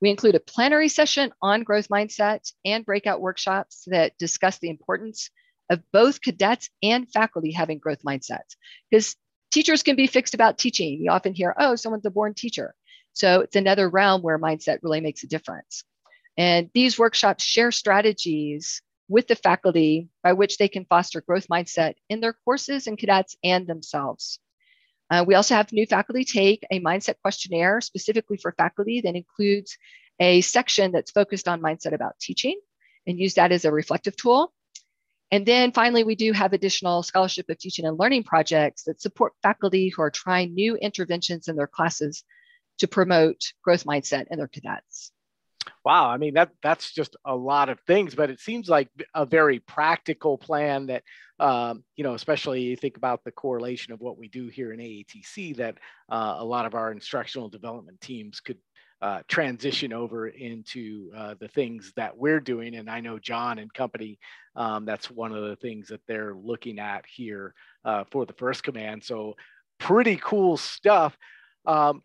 We 0.00 0.10
include 0.10 0.34
a 0.34 0.40
plenary 0.40 0.88
session 0.88 1.32
on 1.42 1.64
growth 1.64 1.88
mindset 1.88 2.52
and 2.64 2.84
breakout 2.84 3.20
workshops 3.20 3.84
that 3.88 4.16
discuss 4.18 4.58
the 4.58 4.70
importance 4.70 5.30
of 5.70 5.82
both 5.92 6.20
cadets 6.20 6.70
and 6.82 7.10
faculty 7.10 7.50
having 7.50 7.78
growth 7.78 8.02
mindsets. 8.06 8.56
Because 8.90 9.16
teachers 9.50 9.82
can 9.82 9.96
be 9.96 10.06
fixed 10.06 10.34
about 10.34 10.58
teaching. 10.58 11.00
You 11.00 11.10
often 11.10 11.34
hear, 11.34 11.54
oh, 11.58 11.76
someone's 11.76 12.06
a 12.06 12.10
born 12.10 12.34
teacher. 12.34 12.74
So 13.14 13.40
it's 13.40 13.56
another 13.56 13.88
realm 13.88 14.22
where 14.22 14.38
mindset 14.38 14.78
really 14.82 15.00
makes 15.00 15.24
a 15.24 15.28
difference. 15.28 15.82
And 16.36 16.70
these 16.74 16.98
workshops 16.98 17.42
share 17.42 17.72
strategies 17.72 18.82
with 19.08 19.28
the 19.28 19.36
faculty 19.36 20.08
by 20.22 20.32
which 20.32 20.58
they 20.58 20.68
can 20.68 20.84
foster 20.84 21.20
growth 21.20 21.48
mindset 21.48 21.94
in 22.08 22.20
their 22.20 22.32
courses 22.32 22.86
and 22.86 22.98
cadets 22.98 23.36
and 23.44 23.66
themselves. 23.66 24.40
Uh, 25.10 25.24
we 25.26 25.34
also 25.34 25.54
have 25.54 25.72
new 25.72 25.86
faculty 25.86 26.24
take 26.24 26.66
a 26.70 26.80
mindset 26.80 27.14
questionnaire 27.22 27.80
specifically 27.80 28.36
for 28.36 28.52
faculty 28.52 29.00
that 29.00 29.14
includes 29.14 29.78
a 30.18 30.40
section 30.40 30.90
that's 30.90 31.12
focused 31.12 31.46
on 31.46 31.60
mindset 31.60 31.92
about 31.92 32.18
teaching 32.20 32.58
and 33.06 33.18
use 33.18 33.34
that 33.34 33.52
as 33.52 33.64
a 33.64 33.70
reflective 33.70 34.16
tool. 34.16 34.52
And 35.30 35.46
then 35.46 35.72
finally, 35.72 36.04
we 36.04 36.14
do 36.14 36.32
have 36.32 36.52
additional 36.52 37.02
scholarship 37.02 37.46
of 37.48 37.58
teaching 37.58 37.84
and 37.84 37.98
learning 37.98 38.24
projects 38.24 38.84
that 38.84 39.00
support 39.00 39.32
faculty 39.42 39.88
who 39.88 40.02
are 40.02 40.10
trying 40.10 40.54
new 40.54 40.76
interventions 40.76 41.48
in 41.48 41.56
their 41.56 41.66
classes 41.66 42.24
to 42.78 42.88
promote 42.88 43.40
growth 43.62 43.84
mindset 43.84 44.26
in 44.30 44.38
their 44.38 44.48
cadets 44.48 45.12
wow 45.86 46.10
i 46.10 46.16
mean 46.16 46.34
that 46.34 46.50
that's 46.64 46.92
just 46.92 47.14
a 47.24 47.34
lot 47.34 47.68
of 47.68 47.78
things 47.86 48.16
but 48.16 48.28
it 48.28 48.40
seems 48.40 48.68
like 48.68 48.88
a 49.14 49.24
very 49.24 49.60
practical 49.60 50.36
plan 50.36 50.86
that 50.86 51.04
um, 51.38 51.84
you 51.94 52.02
know 52.02 52.14
especially 52.14 52.60
you 52.62 52.76
think 52.76 52.96
about 52.96 53.22
the 53.22 53.30
correlation 53.30 53.92
of 53.92 54.00
what 54.00 54.18
we 54.18 54.26
do 54.26 54.48
here 54.48 54.72
in 54.72 54.80
aetc 54.80 55.56
that 55.56 55.78
uh, 56.10 56.34
a 56.38 56.44
lot 56.44 56.66
of 56.66 56.74
our 56.74 56.90
instructional 56.90 57.48
development 57.48 58.00
teams 58.00 58.40
could 58.40 58.58
uh, 59.00 59.20
transition 59.28 59.92
over 59.92 60.26
into 60.28 61.12
uh, 61.14 61.34
the 61.38 61.48
things 61.48 61.92
that 61.96 62.16
we're 62.16 62.40
doing. 62.40 62.74
And 62.74 62.90
i 62.90 62.98
know 62.98 63.18
john 63.20 63.58
and 63.60 63.72
company 63.72 64.18
um, 64.56 64.86
that's 64.86 65.08
one 65.10 65.32
of 65.32 65.44
the 65.44 65.56
things 65.56 65.88
that 65.88 66.00
they're 66.08 66.34
looking 66.34 66.80
at 66.80 67.04
here 67.06 67.54
uh, 67.84 68.04
for 68.10 68.26
the 68.26 68.32
first 68.32 68.62
command. 68.62 69.04
So 69.04 69.36
pretty 69.78 70.16
cool 70.16 70.56
stuff. 70.56 71.16
Um, 71.66 72.02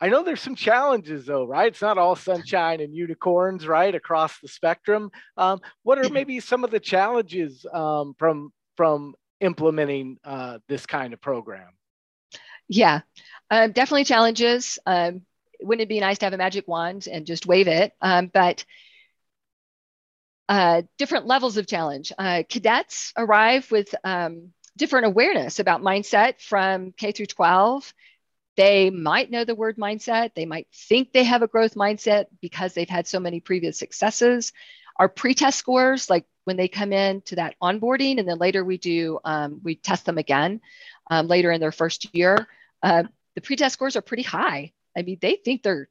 I 0.00 0.08
know 0.08 0.22
there's 0.22 0.42
some 0.42 0.54
challenges 0.54 1.26
though, 1.26 1.44
right? 1.46 1.68
It's 1.68 1.80
not 1.80 1.98
all 1.98 2.16
sunshine 2.16 2.80
and 2.80 2.94
unicorns, 2.94 3.66
right, 3.66 3.94
across 3.94 4.38
the 4.40 4.48
spectrum. 4.48 5.10
Um, 5.36 5.60
what 5.82 5.98
are 5.98 6.10
maybe 6.10 6.40
some 6.40 6.64
of 6.64 6.70
the 6.70 6.80
challenges 6.80 7.64
um, 7.72 8.14
from 8.18 8.52
from 8.76 9.14
implementing 9.40 10.18
uh, 10.22 10.58
this 10.68 10.84
kind 10.84 11.14
of 11.14 11.20
program? 11.20 11.68
Yeah, 12.68 13.00
um, 13.50 13.72
definitely 13.72 14.04
challenges. 14.04 14.78
Um, 14.84 15.22
wouldn't 15.62 15.82
it 15.82 15.88
be 15.88 16.00
nice 16.00 16.18
to 16.18 16.26
have 16.26 16.34
a 16.34 16.38
magic 16.38 16.68
wand 16.68 17.08
and 17.10 17.26
just 17.26 17.46
wave 17.46 17.68
it? 17.68 17.92
Um, 18.02 18.30
but 18.32 18.64
uh, 20.48 20.82
different 20.98 21.26
levels 21.26 21.56
of 21.56 21.66
challenge. 21.66 22.12
Uh, 22.18 22.42
cadets 22.48 23.12
arrive 23.16 23.70
with 23.70 23.94
um, 24.04 24.52
different 24.76 25.06
awareness 25.06 25.58
about 25.58 25.80
mindset 25.80 26.40
from 26.40 26.92
K 26.92 27.12
through 27.12 27.26
12 27.26 27.94
they 28.56 28.90
might 28.90 29.30
know 29.30 29.44
the 29.44 29.54
word 29.54 29.76
mindset. 29.76 30.34
They 30.34 30.46
might 30.46 30.68
think 30.72 31.12
they 31.12 31.24
have 31.24 31.42
a 31.42 31.48
growth 31.48 31.74
mindset 31.74 32.26
because 32.40 32.74
they've 32.74 32.88
had 32.88 33.06
so 33.06 33.20
many 33.20 33.40
previous 33.40 33.78
successes. 33.78 34.52
Our 34.98 35.08
pre-test 35.08 35.58
scores, 35.58 36.08
like 36.08 36.24
when 36.44 36.56
they 36.56 36.68
come 36.68 36.92
in 36.92 37.20
to 37.22 37.36
that 37.36 37.54
onboarding, 37.62 38.18
and 38.18 38.28
then 38.28 38.38
later 38.38 38.64
we 38.64 38.78
do 38.78 39.18
um, 39.24 39.60
we 39.62 39.74
test 39.74 40.06
them 40.06 40.18
again 40.18 40.60
um, 41.10 41.26
later 41.26 41.52
in 41.52 41.60
their 41.60 41.72
first 41.72 42.14
year. 42.14 42.48
Uh, 42.82 43.04
the 43.34 43.40
pre-test 43.42 43.74
scores 43.74 43.96
are 43.96 44.02
pretty 44.02 44.22
high. 44.22 44.72
I 44.96 45.02
mean, 45.02 45.18
they 45.20 45.36
think 45.36 45.62
they're 45.62 45.88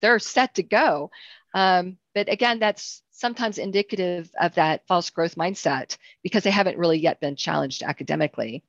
they're 0.00 0.18
set 0.18 0.54
to 0.54 0.62
go. 0.62 1.10
Um, 1.54 1.98
but 2.14 2.32
again, 2.32 2.58
that's 2.58 3.02
sometimes 3.10 3.58
indicative 3.58 4.30
of 4.40 4.54
that 4.54 4.86
false 4.86 5.10
growth 5.10 5.34
mindset 5.34 5.98
because 6.22 6.42
they 6.42 6.50
haven't 6.50 6.78
really 6.78 6.98
yet 6.98 7.20
been 7.20 7.36
challenged 7.36 7.82
academically. 7.82 8.64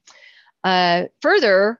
Uh, 0.63 1.05
further, 1.21 1.79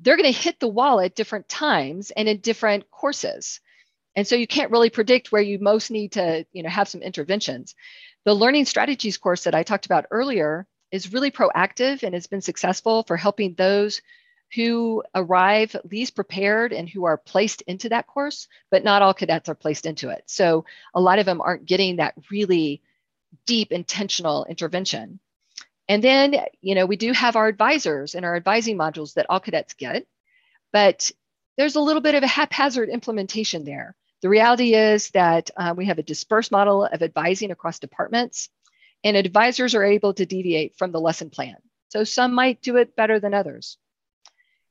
they're 0.00 0.16
going 0.16 0.32
to 0.32 0.38
hit 0.38 0.58
the 0.60 0.68
wall 0.68 1.00
at 1.00 1.14
different 1.14 1.48
times 1.48 2.10
and 2.10 2.28
in 2.28 2.38
different 2.38 2.90
courses. 2.90 3.60
And 4.16 4.26
so 4.26 4.34
you 4.34 4.46
can't 4.46 4.70
really 4.70 4.90
predict 4.90 5.30
where 5.30 5.42
you 5.42 5.58
most 5.58 5.90
need 5.90 6.12
to, 6.12 6.44
you 6.52 6.62
know, 6.62 6.68
have 6.70 6.88
some 6.88 7.02
interventions. 7.02 7.74
The 8.24 8.34
learning 8.34 8.64
strategies 8.64 9.18
course 9.18 9.44
that 9.44 9.54
I 9.54 9.62
talked 9.62 9.86
about 9.86 10.06
earlier 10.10 10.66
is 10.90 11.12
really 11.12 11.30
proactive 11.30 12.02
and 12.02 12.14
has 12.14 12.26
been 12.26 12.40
successful 12.40 13.04
for 13.04 13.16
helping 13.16 13.54
those 13.54 14.02
who 14.54 15.04
arrive 15.14 15.76
least 15.84 16.16
prepared 16.16 16.72
and 16.72 16.88
who 16.88 17.04
are 17.04 17.16
placed 17.16 17.62
into 17.62 17.88
that 17.90 18.08
course, 18.08 18.48
but 18.70 18.82
not 18.82 19.00
all 19.00 19.14
cadets 19.14 19.48
are 19.48 19.54
placed 19.54 19.86
into 19.86 20.08
it. 20.08 20.24
So 20.26 20.64
a 20.92 21.00
lot 21.00 21.20
of 21.20 21.26
them 21.26 21.40
aren't 21.40 21.66
getting 21.66 21.96
that 21.96 22.14
really 22.30 22.82
deep 23.46 23.70
intentional 23.70 24.44
intervention. 24.46 25.20
And 25.90 26.04
then, 26.04 26.36
you 26.60 26.76
know, 26.76 26.86
we 26.86 26.94
do 26.94 27.12
have 27.12 27.34
our 27.34 27.48
advisors 27.48 28.14
and 28.14 28.24
our 28.24 28.36
advising 28.36 28.78
modules 28.78 29.14
that 29.14 29.26
all 29.28 29.40
cadets 29.40 29.74
get, 29.74 30.06
but 30.72 31.10
there's 31.56 31.74
a 31.74 31.80
little 31.80 32.00
bit 32.00 32.14
of 32.14 32.22
a 32.22 32.28
haphazard 32.28 32.88
implementation 32.88 33.64
there. 33.64 33.96
The 34.22 34.28
reality 34.28 34.76
is 34.76 35.10
that 35.10 35.50
uh, 35.56 35.74
we 35.76 35.86
have 35.86 35.98
a 35.98 36.04
dispersed 36.04 36.52
model 36.52 36.84
of 36.84 37.02
advising 37.02 37.50
across 37.50 37.80
departments, 37.80 38.50
and 39.02 39.16
advisors 39.16 39.74
are 39.74 39.82
able 39.82 40.14
to 40.14 40.26
deviate 40.26 40.76
from 40.78 40.92
the 40.92 41.00
lesson 41.00 41.28
plan. 41.28 41.56
So 41.88 42.04
some 42.04 42.34
might 42.34 42.62
do 42.62 42.76
it 42.76 42.94
better 42.94 43.18
than 43.18 43.34
others. 43.34 43.76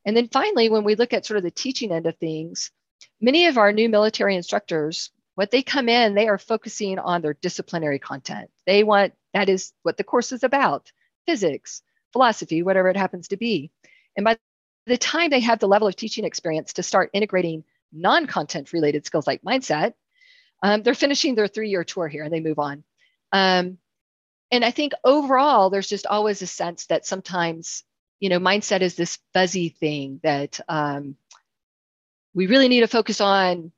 And 0.05 0.15
then 0.15 0.29
finally, 0.29 0.69
when 0.69 0.86
we 0.86 0.95
look 0.95 1.12
at 1.12 1.25
sort 1.25 1.38
of 1.38 1.43
the 1.43 1.51
teaching 1.51 1.91
end 1.91 2.08
of 2.08 2.15
things, 2.15 2.71
many 3.19 3.47
of 3.47 3.58
our 3.58 3.73
new 3.73 3.89
military 3.89 4.38
instructors, 4.38 5.12
what 5.36 5.51
they 5.51 5.63
come 5.63 5.89
in, 5.89 6.15
they 6.15 6.29
are 6.29 6.38
focusing 6.38 6.97
on 6.97 7.21
their 7.21 7.34
disciplinary 7.34 7.99
content. 7.99 8.49
They 8.65 8.86
want, 8.86 9.15
that 9.34 9.49
is 9.49 9.73
what 9.84 9.97
the 9.97 10.05
course 10.05 10.32
is 10.32 10.45
about 10.45 10.89
physics, 11.29 11.83
philosophy, 12.11 12.63
whatever 12.63 12.89
it 12.89 12.97
happens 12.97 13.27
to 13.27 13.37
be. 13.37 13.69
And 14.17 14.23
by 14.23 14.39
the 14.87 14.97
time 14.97 15.29
they 15.29 15.41
have 15.41 15.59
the 15.59 15.67
level 15.67 15.87
of 15.87 15.95
teaching 15.95 16.25
experience 16.25 16.73
to 16.73 16.83
start 16.83 17.11
integrating 17.13 17.63
non 17.93 18.25
content 18.25 18.73
related 18.73 19.05
skills 19.05 19.27
like 19.27 19.43
mindset, 19.43 19.93
um, 20.63 20.81
they're 20.81 20.95
finishing 20.95 21.35
their 21.35 21.47
three 21.47 21.69
year 21.69 21.83
tour 21.83 22.07
here 22.07 22.23
and 22.23 22.33
they 22.33 22.39
move 22.39 22.57
on. 22.57 22.83
Um, 23.31 23.77
and 24.49 24.65
I 24.65 24.71
think 24.71 24.93
overall, 25.03 25.69
there's 25.69 25.87
just 25.87 26.07
always 26.07 26.41
a 26.41 26.47
sense 26.47 26.87
that 26.87 27.05
sometimes, 27.05 27.83
you 28.19 28.29
know, 28.29 28.39
mindset 28.39 28.81
is 28.81 28.95
this 28.95 29.19
fuzzy 29.31 29.69
thing 29.69 30.19
that 30.23 30.59
um, 30.67 31.15
we 32.33 32.47
really 32.47 32.69
need 32.69 32.79
to 32.79 32.87
focus 32.87 33.21
on 33.21 33.71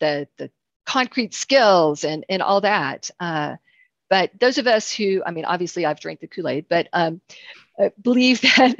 the, 0.00 0.26
the 0.38 0.50
concrete 0.86 1.34
skills 1.34 2.02
and, 2.02 2.24
and 2.30 2.40
all 2.40 2.62
that. 2.62 3.10
Uh, 3.20 3.56
but 4.08 4.30
those 4.38 4.58
of 4.58 4.66
us 4.66 4.92
who, 4.92 5.22
I 5.24 5.30
mean, 5.30 5.44
obviously 5.44 5.86
I've 5.86 6.00
drank 6.00 6.20
the 6.20 6.26
Kool 6.26 6.48
Aid, 6.48 6.66
but 6.68 6.88
um, 6.92 7.20
uh, 7.78 7.90
believe 8.00 8.40
that 8.56 8.76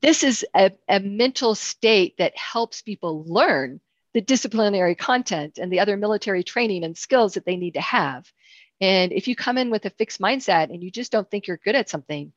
this 0.00 0.24
is 0.24 0.44
a, 0.54 0.72
a 0.88 1.00
mental 1.00 1.54
state 1.54 2.16
that 2.18 2.36
helps 2.36 2.82
people 2.82 3.24
learn 3.26 3.80
the 4.14 4.20
disciplinary 4.20 4.94
content 4.94 5.58
and 5.58 5.72
the 5.72 5.80
other 5.80 5.96
military 5.96 6.44
training 6.44 6.84
and 6.84 6.98
skills 6.98 7.34
that 7.34 7.46
they 7.46 7.56
need 7.56 7.74
to 7.74 7.80
have. 7.80 8.30
And 8.80 9.12
if 9.12 9.28
you 9.28 9.36
come 9.36 9.58
in 9.58 9.70
with 9.70 9.84
a 9.86 9.90
fixed 9.90 10.20
mindset 10.20 10.64
and 10.64 10.82
you 10.82 10.90
just 10.90 11.12
don't 11.12 11.30
think 11.30 11.46
you're 11.46 11.60
good 11.64 11.76
at 11.76 11.88
something, 11.88 12.32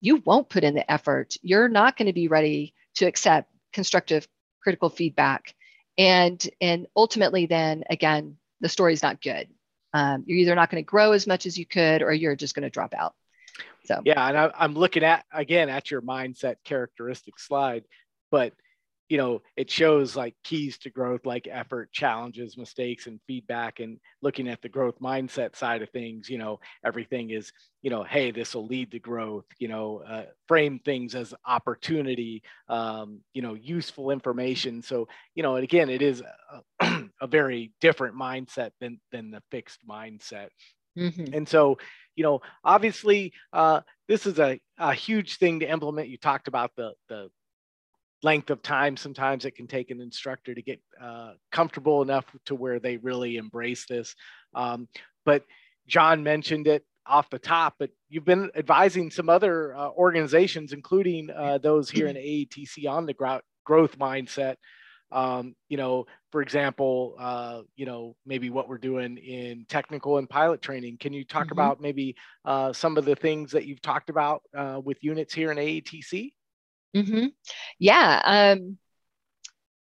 you 0.00 0.16
won't 0.24 0.48
put 0.48 0.64
in 0.64 0.74
the 0.74 0.90
effort. 0.90 1.36
You're 1.42 1.68
not 1.68 1.96
going 1.96 2.06
to 2.06 2.12
be 2.12 2.28
ready 2.28 2.74
to 2.96 3.06
accept 3.06 3.50
constructive 3.72 4.26
critical 4.62 4.88
feedback. 4.88 5.54
And, 5.98 6.42
and 6.60 6.86
ultimately, 6.96 7.46
then 7.46 7.84
again, 7.90 8.38
the 8.60 8.68
story's 8.68 9.02
not 9.02 9.20
good. 9.20 9.48
Um, 9.92 10.24
you're 10.26 10.38
either 10.38 10.54
not 10.54 10.70
going 10.70 10.82
to 10.82 10.88
grow 10.88 11.12
as 11.12 11.26
much 11.26 11.46
as 11.46 11.58
you 11.58 11.66
could 11.66 12.02
or 12.02 12.12
you're 12.12 12.36
just 12.36 12.54
going 12.54 12.62
to 12.64 12.70
drop 12.70 12.94
out. 12.94 13.14
So, 13.84 14.00
yeah. 14.04 14.26
And 14.28 14.38
I, 14.38 14.50
I'm 14.56 14.74
looking 14.74 15.02
at, 15.04 15.24
again, 15.32 15.68
at 15.68 15.90
your 15.90 16.02
mindset 16.02 16.56
characteristic 16.64 17.38
slide, 17.38 17.84
but 18.30 18.54
you 19.08 19.18
know 19.18 19.42
it 19.56 19.70
shows 19.70 20.16
like 20.16 20.34
keys 20.44 20.78
to 20.78 20.90
growth 20.90 21.26
like 21.26 21.48
effort 21.50 21.92
challenges 21.92 22.56
mistakes 22.56 23.06
and 23.06 23.20
feedback 23.26 23.80
and 23.80 23.98
looking 24.22 24.48
at 24.48 24.62
the 24.62 24.68
growth 24.68 24.98
mindset 25.00 25.56
side 25.56 25.82
of 25.82 25.90
things 25.90 26.28
you 26.28 26.38
know 26.38 26.58
everything 26.84 27.30
is 27.30 27.52
you 27.82 27.90
know 27.90 28.02
hey 28.04 28.30
this 28.30 28.54
will 28.54 28.66
lead 28.66 28.90
to 28.90 28.98
growth 28.98 29.44
you 29.58 29.68
know 29.68 30.02
uh, 30.08 30.24
frame 30.46 30.78
things 30.84 31.14
as 31.14 31.34
opportunity 31.46 32.42
um, 32.68 33.20
you 33.34 33.42
know 33.42 33.54
useful 33.54 34.10
information. 34.10 34.82
So 34.82 35.08
you 35.34 35.42
know 35.42 35.56
and 35.56 35.64
again 35.64 35.88
it 35.88 36.02
is 36.02 36.22
a, 36.80 37.04
a 37.20 37.26
very 37.26 37.72
different 37.80 38.16
mindset 38.16 38.70
than 38.80 39.00
than 39.10 39.30
the 39.30 39.42
fixed 39.50 39.80
mindset. 39.88 40.48
Mm-hmm. 40.98 41.32
and 41.32 41.48
so 41.48 41.78
you 42.16 42.22
know 42.22 42.42
obviously 42.62 43.32
uh, 43.54 43.80
this 44.08 44.26
is 44.26 44.38
a, 44.38 44.60
a 44.78 44.92
huge 44.92 45.38
thing 45.38 45.60
to 45.60 45.70
implement. 45.70 46.08
You 46.08 46.18
talked 46.18 46.48
about 46.48 46.72
the 46.76 46.92
the 47.08 47.30
length 48.22 48.50
of 48.50 48.62
time 48.62 48.96
sometimes 48.96 49.44
it 49.44 49.52
can 49.52 49.66
take 49.66 49.90
an 49.90 50.00
instructor 50.00 50.54
to 50.54 50.62
get 50.62 50.80
uh, 51.00 51.32
comfortable 51.50 52.02
enough 52.02 52.24
to 52.46 52.54
where 52.54 52.78
they 52.78 52.96
really 52.98 53.36
embrace 53.36 53.86
this. 53.86 54.14
Um, 54.54 54.88
but 55.24 55.44
john 55.88 56.22
mentioned 56.22 56.68
it 56.68 56.84
off 57.06 57.28
the 57.30 57.38
top 57.38 57.74
but 57.78 57.90
you've 58.08 58.24
been 58.24 58.48
advising 58.54 59.10
some 59.10 59.28
other 59.28 59.74
uh, 59.74 59.90
organizations 59.90 60.72
including 60.72 61.28
uh, 61.30 61.58
those 61.58 61.90
here 61.90 62.06
in 62.06 62.16
aetc 62.16 62.88
on 62.88 63.06
the 63.06 63.14
gro- 63.14 63.40
growth 63.64 63.98
mindset. 63.98 64.56
Um, 65.10 65.54
you 65.68 65.76
know 65.76 66.06
for 66.30 66.40
example 66.40 67.16
uh, 67.18 67.62
you 67.76 67.84
know 67.84 68.16
maybe 68.24 68.48
what 68.50 68.68
we're 68.68 68.78
doing 68.78 69.18
in 69.18 69.66
technical 69.68 70.18
and 70.18 70.28
pilot 70.28 70.62
training. 70.62 70.96
Can 70.98 71.12
you 71.12 71.24
talk 71.24 71.44
mm-hmm. 71.44 71.52
about 71.52 71.80
maybe 71.80 72.16
uh, 72.44 72.72
some 72.72 72.96
of 72.96 73.04
the 73.04 73.16
things 73.16 73.50
that 73.52 73.66
you've 73.66 73.82
talked 73.82 74.08
about 74.08 74.42
uh, 74.56 74.80
with 74.82 75.02
units 75.02 75.34
here 75.34 75.50
in 75.50 75.58
aetc 75.58 76.32
Mm-hmm. 76.94 77.26
Yeah, 77.78 78.20
um, 78.56 78.78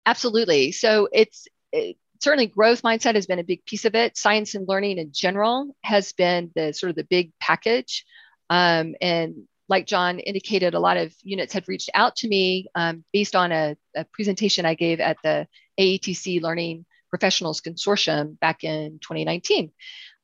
absolutely. 0.06 0.72
So 0.72 1.08
it's 1.12 1.48
it, 1.72 1.98
certainly 2.20 2.48
growth 2.48 2.82
mindset 2.82 3.16
has 3.16 3.26
been 3.26 3.40
a 3.40 3.44
big 3.44 3.66
piece 3.66 3.86
of 3.86 3.96
it. 3.96 4.18
Science 4.18 4.56
and 4.56 4.68
learning 4.68 4.98
in 4.98 5.12
general 5.12 5.76
has 5.84 6.14
been 6.14 6.52
the 6.56 6.72
sort 6.72 6.90
of 6.90 6.96
the 6.96 7.04
big 7.04 7.34
package. 7.40 8.06
Um, 8.50 8.96
and 9.02 9.48
like 9.68 9.88
John 9.88 10.20
indicated, 10.20 10.74
a 10.74 10.80
lot 10.80 10.98
of 10.98 11.14
units 11.24 11.54
had 11.54 11.68
reached 11.68 11.90
out 11.94 12.16
to 12.18 12.28
me 12.28 12.68
um, 12.76 13.04
based 13.12 13.36
on 13.36 13.52
a, 13.52 13.76
a, 13.96 14.06
presentation 14.06 14.66
I 14.66 14.76
gave 14.76 15.00
at 15.00 15.18
the 15.24 15.48
AETC 15.80 16.42
Learning 16.42 16.86
Professionals 17.10 17.62
Consortium 17.62 18.40
back 18.40 18.64
in 18.64 19.00
2019. 19.02 19.72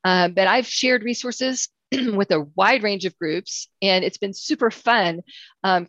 Um, 0.03 0.34
but 0.34 0.47
I've 0.47 0.67
shared 0.67 1.03
resources 1.03 1.69
with 1.91 2.32
a 2.32 2.47
wide 2.55 2.84
range 2.84 3.05
of 3.05 3.17
groups, 3.17 3.69
and 3.82 4.03
it's 4.05 4.17
been 4.17 4.34
super 4.34 4.71
fun 4.71 5.21
um, 5.63 5.88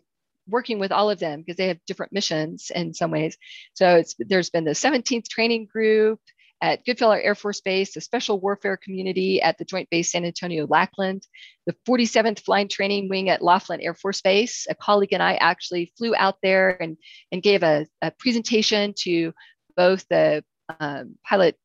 working 0.51 0.77
with 0.79 0.91
all 0.91 1.09
of 1.09 1.19
them 1.19 1.39
because 1.41 1.57
they 1.57 1.69
have 1.69 1.79
different 1.87 2.11
missions 2.11 2.71
in 2.73 2.93
some 2.93 3.11
ways. 3.11 3.37
So 3.73 4.03
there's 4.19 4.49
been 4.49 4.65
the 4.65 4.71
17th 4.71 5.27
training 5.27 5.67
group 5.71 6.19
at 6.61 6.85
Goodfellow 6.85 7.15
Air 7.15 7.33
Force 7.33 7.59
Base, 7.61 7.93
the 7.93 8.01
Special 8.01 8.39
Warfare 8.39 8.77
Community 8.77 9.41
at 9.41 9.57
the 9.57 9.65
Joint 9.65 9.89
Base 9.89 10.11
San 10.11 10.25
Antonio 10.25 10.67
Lackland, 10.67 11.25
the 11.65 11.75
47th 11.87 12.43
Flying 12.43 12.67
Training 12.67 13.09
Wing 13.09 13.29
at 13.29 13.41
Laughlin 13.41 13.81
Air 13.81 13.95
Force 13.95 14.21
Base. 14.21 14.67
A 14.69 14.75
colleague 14.75 15.13
and 15.13 15.23
I 15.23 15.35
actually 15.35 15.91
flew 15.97 16.13
out 16.15 16.35
there 16.43 16.81
and, 16.81 16.97
and 17.31 17.41
gave 17.41 17.63
a, 17.63 17.87
a 18.03 18.11
presentation 18.11 18.93
to 18.99 19.33
both 19.75 20.05
the 20.09 20.43
um, 20.79 21.15
pilot 21.25 21.57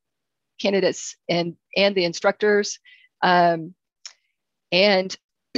candidates 0.59 1.17
and, 1.29 1.57
and 1.77 1.95
the 1.95 2.05
instructors. 2.05 2.79
Um, 3.23 3.75
and 4.73 5.15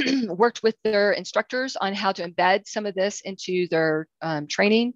worked 0.28 0.62
with 0.62 0.76
their 0.84 1.12
instructors 1.12 1.76
on 1.76 1.94
how 1.94 2.12
to 2.12 2.28
embed 2.28 2.66
some 2.66 2.86
of 2.86 2.94
this 2.94 3.20
into 3.22 3.68
their 3.68 4.06
um, 4.22 4.46
training. 4.46 4.94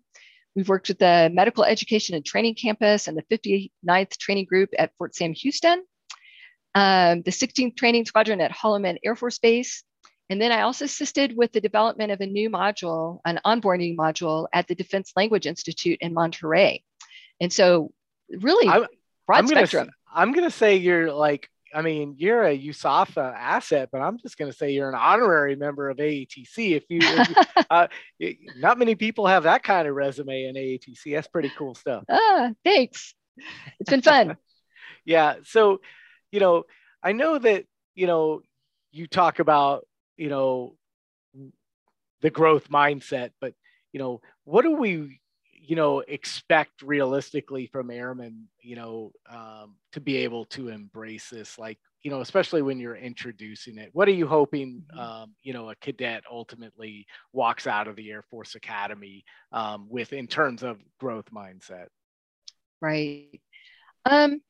We've 0.55 0.69
worked 0.69 0.88
with 0.88 0.99
the 0.99 1.31
Medical 1.33 1.65
Education 1.65 2.15
and 2.15 2.25
Training 2.25 2.55
Campus 2.55 3.09
and 3.09 3.17
the 3.17 3.25
59th 3.37 4.17
Training 4.19 4.45
Group 4.45 4.71
at 4.79 4.93
Fort 4.99 5.15
Sam 5.15 5.33
Houston, 5.33 5.85
um, 6.75 7.23
the 7.23 7.31
16th 7.31 7.77
Training 7.77 8.05
Squadron 8.05 8.41
at 8.41 8.53
Holloman 8.53 8.99
Air 9.05 9.17
Force 9.17 9.38
Base. 9.38 9.83
And 10.29 10.41
then 10.41 10.53
I 10.53 10.62
also 10.62 10.85
assisted 10.85 11.37
with 11.37 11.53
the 11.53 11.61
development 11.61 12.12
of 12.12 12.21
a 12.21 12.27
new 12.27 12.49
module, 12.49 13.21
an 13.25 13.41
onboarding 13.45 13.97
module 13.97 14.47
at 14.53 14.67
the 14.67 14.75
Defense 14.75 15.12
Language 15.17 15.47
Institute 15.47 15.99
in 16.01 16.15
Monterey. 16.15 16.83
And 17.41 17.53
so, 17.53 17.93
really 18.31 18.69
I'm, 18.69 18.87
broad 19.27 19.38
I'm 19.38 19.47
spectrum. 19.47 19.85
Gonna, 19.87 19.93
I'm 20.15 20.33
going 20.33 20.45
to 20.49 20.57
say 20.57 20.77
you're 20.77 21.12
like 21.12 21.49
I 21.74 21.82
mean, 21.82 22.14
you're 22.18 22.44
a 22.44 22.58
USAFA 22.58 23.35
asset, 23.35 23.88
but 23.90 24.00
I'm 24.00 24.18
just 24.18 24.37
going 24.37 24.50
to 24.50 24.56
say 24.56 24.72
you're 24.72 24.88
an 24.88 24.94
honorary 24.94 25.56
member 25.56 25.88
of 25.88 25.96
AETC. 25.96 26.76
If 26.76 26.85
you, 26.88 26.98
if 27.00 27.28
you 27.28 27.35
uh, 27.70 27.88
not 28.56 28.78
many 28.78 28.94
people 28.94 29.26
have 29.26 29.44
that 29.44 29.62
kind 29.62 29.88
of 29.88 29.94
resume 29.94 30.44
in 30.44 30.54
AETC. 30.54 31.14
That's 31.14 31.28
pretty 31.28 31.50
cool 31.56 31.74
stuff. 31.74 32.04
Ah, 32.08 32.50
thanks. 32.64 33.14
It's 33.80 33.90
been 33.90 34.02
fun. 34.02 34.37
yeah. 35.04 35.37
So, 35.44 35.80
you 36.30 36.40
know, 36.40 36.64
I 37.02 37.12
know 37.12 37.38
that, 37.38 37.64
you 37.94 38.06
know, 38.06 38.42
you 38.90 39.06
talk 39.06 39.38
about, 39.38 39.87
you 40.16 40.28
know, 40.28 40.76
the 42.20 42.30
growth 42.30 42.68
mindset, 42.68 43.30
but, 43.40 43.54
you 43.92 43.98
know, 43.98 44.20
what 44.44 44.62
do 44.62 44.72
we 44.72 45.20
you 45.64 45.77
know 45.77 46.01
expect 46.01 46.83
realistically 46.83 47.66
from 47.66 47.90
airmen 47.90 48.48
you 48.61 48.77
know 48.77 49.12
um, 49.31 49.77
to 49.92 50.01
be 50.01 50.16
able 50.16 50.44
to 50.46 50.68
embrace 50.68 51.29
this 51.31 51.59
like 51.59 51.79
you 52.03 52.11
know 52.11 52.20
especially 52.20 52.62
when 52.62 52.81
you're 52.81 52.96
introducing 52.96 53.79
it. 53.79 53.90
What 53.92 54.09
are 54.09 54.12
you 54.12 54.27
hoping 54.27 54.85
mm-hmm. 54.92 54.98
um, 54.98 55.35
you 55.42 55.53
know 55.53 55.70
a 55.70 55.77
cadet 55.77 56.25
ultimately 56.31 57.07
walks 57.33 57.66
out 57.66 57.88
of 57.88 57.96
the 57.96 58.11
air 58.11 58.22
force 58.22 58.55
academy 58.55 59.25
um, 59.53 59.87
with 59.88 60.12
in 60.12 60.27
terms 60.27 60.62
of 60.62 60.79
growth 60.98 61.31
mindset? 61.33 61.87
Right. 62.81 63.40
Um, 64.05 64.40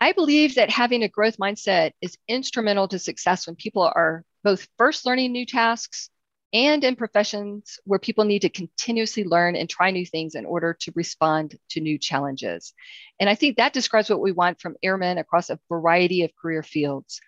i 0.00 0.12
believe 0.12 0.54
that 0.54 0.70
having 0.70 1.02
a 1.02 1.08
growth 1.08 1.36
mindset 1.36 1.92
is 2.00 2.16
instrumental 2.28 2.88
to 2.88 2.98
success 2.98 3.46
when 3.46 3.56
people 3.56 3.82
are 3.82 4.24
both 4.42 4.66
first 4.78 5.04
learning 5.04 5.32
new 5.32 5.44
tasks 5.44 6.08
and 6.52 6.84
in 6.84 6.96
professions 6.96 7.78
where 7.84 7.98
people 7.98 8.24
need 8.24 8.42
to 8.42 8.50
continuously 8.50 9.24
learn 9.24 9.56
and 9.56 9.68
try 9.68 9.90
new 9.90 10.04
things 10.04 10.34
in 10.34 10.44
order 10.44 10.76
to 10.80 10.92
respond 10.94 11.58
to 11.70 11.80
new 11.80 11.98
challenges. 11.98 12.74
And 13.18 13.30
I 13.30 13.34
think 13.34 13.56
that 13.56 13.72
describes 13.72 14.10
what 14.10 14.20
we 14.20 14.32
want 14.32 14.60
from 14.60 14.76
airmen 14.82 15.18
across 15.18 15.48
a 15.48 15.58
variety 15.68 16.24
of 16.24 16.36
career 16.36 16.62
fields. 16.62 17.20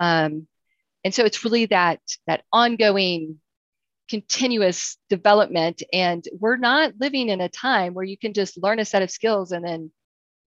Um, 0.00 0.48
and 1.04 1.14
so 1.14 1.24
it's 1.24 1.44
really 1.44 1.66
that, 1.66 2.00
that 2.26 2.42
ongoing 2.52 3.40
continuous 4.08 4.98
development. 5.08 5.82
And 5.92 6.24
we're 6.38 6.56
not 6.56 6.94
living 6.98 7.28
in 7.28 7.40
a 7.40 7.48
time 7.48 7.94
where 7.94 8.04
you 8.04 8.18
can 8.18 8.32
just 8.32 8.60
learn 8.60 8.80
a 8.80 8.84
set 8.84 9.02
of 9.02 9.10
skills 9.10 9.52
and 9.52 9.64
then 9.64 9.92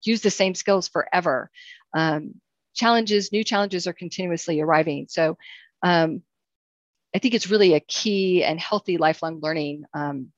use 0.03 0.23
the 0.23 0.31
same 0.31 0.55
skills 0.55 0.89
forever. 0.89 1.51
Um, 1.97 2.35
challenges, 2.75 3.33
new 3.33 3.45
challenges 3.45 3.87
are 3.87 3.93
continuously 3.93 4.61
arriving. 4.61 5.07
So 5.09 5.39
um, 5.83 6.23
I 7.15 7.19
think 7.19 7.35
it's 7.35 7.51
really 7.51 7.75
a 7.75 7.81
key 7.81 8.43
and 8.43 8.59
healthy 8.59 8.99
lifelong 8.99 9.41
learning 9.41 9.85
um, 9.95 10.33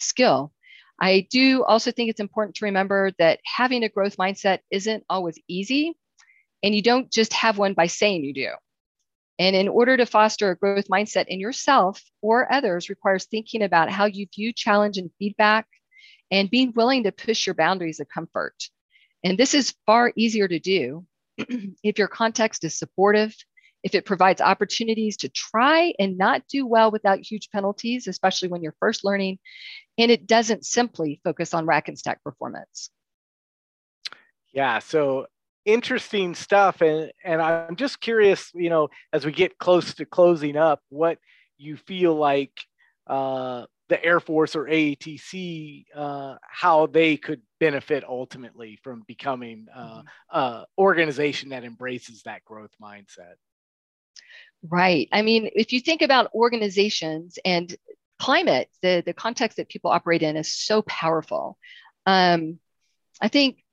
skill. 0.00 0.52
I 1.00 1.26
do 1.30 1.64
also 1.64 1.90
think 1.90 2.10
it's 2.10 2.20
important 2.20 2.56
to 2.56 2.64
remember 2.64 3.10
that 3.18 3.40
having 3.44 3.82
a 3.82 3.88
growth 3.88 4.16
mindset 4.16 4.60
isn't 4.70 5.04
always 5.10 5.38
easy, 5.48 5.94
and 6.62 6.74
you 6.74 6.82
don't 6.82 7.10
just 7.10 7.32
have 7.34 7.58
one 7.58 7.74
by 7.74 7.86
saying 7.86 8.24
you 8.24 8.32
do. 8.32 8.48
And 9.38 9.56
in 9.56 9.68
order 9.68 9.96
to 9.96 10.06
foster 10.06 10.50
a 10.50 10.56
growth 10.56 10.88
mindset 10.88 11.26
in 11.26 11.40
yourself 11.40 12.00
or 12.20 12.52
others 12.52 12.88
requires 12.88 13.24
thinking 13.24 13.62
about 13.62 13.90
how 13.90 14.04
you 14.04 14.26
view 14.34 14.52
challenge 14.52 14.98
and 14.98 15.10
feedback 15.18 15.66
and 16.30 16.50
being 16.50 16.72
willing 16.76 17.02
to 17.04 17.12
push 17.12 17.46
your 17.46 17.54
boundaries 17.54 17.98
of 17.98 18.08
comfort. 18.08 18.54
And 19.24 19.38
this 19.38 19.54
is 19.54 19.74
far 19.86 20.12
easier 20.16 20.48
to 20.48 20.58
do 20.58 21.06
if 21.82 21.98
your 21.98 22.08
context 22.08 22.64
is 22.64 22.78
supportive, 22.78 23.34
if 23.82 23.94
it 23.94 24.04
provides 24.04 24.40
opportunities 24.40 25.16
to 25.18 25.28
try 25.28 25.92
and 25.98 26.16
not 26.16 26.42
do 26.48 26.66
well 26.66 26.90
without 26.90 27.18
huge 27.18 27.50
penalties, 27.50 28.06
especially 28.06 28.48
when 28.48 28.62
you're 28.62 28.76
first 28.78 29.04
learning, 29.04 29.38
and 29.98 30.10
it 30.10 30.26
doesn't 30.26 30.64
simply 30.64 31.20
focus 31.24 31.52
on 31.54 31.66
rack 31.66 31.88
and 31.88 31.98
stack 31.98 32.22
performance. 32.22 32.90
Yeah, 34.52 34.78
so 34.78 35.26
interesting 35.64 36.34
stuff 36.34 36.80
and 36.80 37.12
and 37.24 37.40
I'm 37.40 37.76
just 37.76 38.00
curious, 38.00 38.50
you 38.54 38.70
know, 38.70 38.88
as 39.12 39.24
we 39.24 39.32
get 39.32 39.58
close 39.58 39.94
to 39.94 40.04
closing 40.04 40.56
up, 40.56 40.80
what 40.88 41.18
you 41.58 41.76
feel 41.76 42.14
like 42.14 42.52
uh, 43.06 43.66
the 43.88 44.02
Air 44.04 44.20
Force 44.20 44.56
or 44.56 44.64
AETC, 44.64 45.84
uh, 45.94 46.36
how 46.42 46.86
they 46.86 47.16
could 47.16 47.42
benefit 47.60 48.04
ultimately 48.04 48.78
from 48.82 49.02
becoming 49.06 49.66
uh, 49.74 49.98
mm-hmm. 49.98 50.38
a 50.38 50.66
organization 50.78 51.50
that 51.50 51.64
embraces 51.64 52.22
that 52.22 52.44
growth 52.44 52.72
mindset. 52.82 53.34
Right. 54.68 55.08
I 55.12 55.22
mean, 55.22 55.50
if 55.54 55.72
you 55.72 55.80
think 55.80 56.02
about 56.02 56.32
organizations 56.34 57.38
and 57.44 57.74
climate, 58.18 58.68
the, 58.80 59.02
the 59.04 59.12
context 59.12 59.56
that 59.56 59.68
people 59.68 59.90
operate 59.90 60.22
in 60.22 60.36
is 60.36 60.52
so 60.52 60.82
powerful. 60.82 61.58
Um, 62.06 62.60
I 63.20 63.28
think 63.28 63.64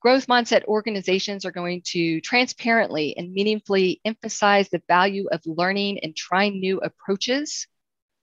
growth 0.00 0.26
mindset 0.26 0.64
organizations 0.64 1.46
are 1.46 1.50
going 1.50 1.80
to 1.86 2.20
transparently 2.20 3.16
and 3.16 3.32
meaningfully 3.32 4.02
emphasize 4.04 4.68
the 4.68 4.82
value 4.86 5.26
of 5.32 5.40
learning 5.46 6.00
and 6.00 6.14
trying 6.14 6.60
new 6.60 6.78
approaches, 6.80 7.66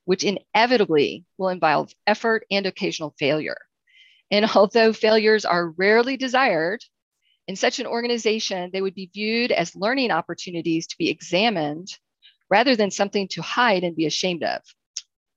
which 0.06 0.24
inevitably 0.24 1.26
will 1.40 1.50
involve 1.50 1.92
effort 2.06 2.46
and 2.52 2.68
occasional 2.68 3.16
failure. 3.18 3.58
And 4.30 4.46
although 4.56 4.94
failures 4.94 5.46
are 5.46 5.72
rarely 5.72 6.18
desired, 6.18 6.84
in 7.47 7.56
such 7.56 7.80
an 7.80 7.88
organization, 7.88 8.69
they 8.71 8.82
would 8.82 8.95
be 8.95 9.10
viewed 9.13 9.51
as 9.51 9.75
learning 9.75 10.12
opportunities 10.12 10.88
to 10.88 10.97
be 10.97 11.10
examined 11.10 11.88
rather 12.49 12.75
than 12.75 12.91
something 12.91 13.27
to 13.30 13.41
hide 13.41 13.84
and 13.84 13.95
be 13.95 14.06
ashamed 14.06 14.43
of. 14.43 14.62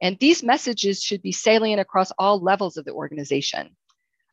And 0.02 0.18
these 0.18 0.42
messages 0.42 1.02
should 1.02 1.22
be 1.22 1.32
salient 1.32 1.80
across 1.80 2.12
all 2.18 2.42
levels 2.42 2.76
of 2.76 2.84
the 2.84 2.92
organization. 2.92 3.76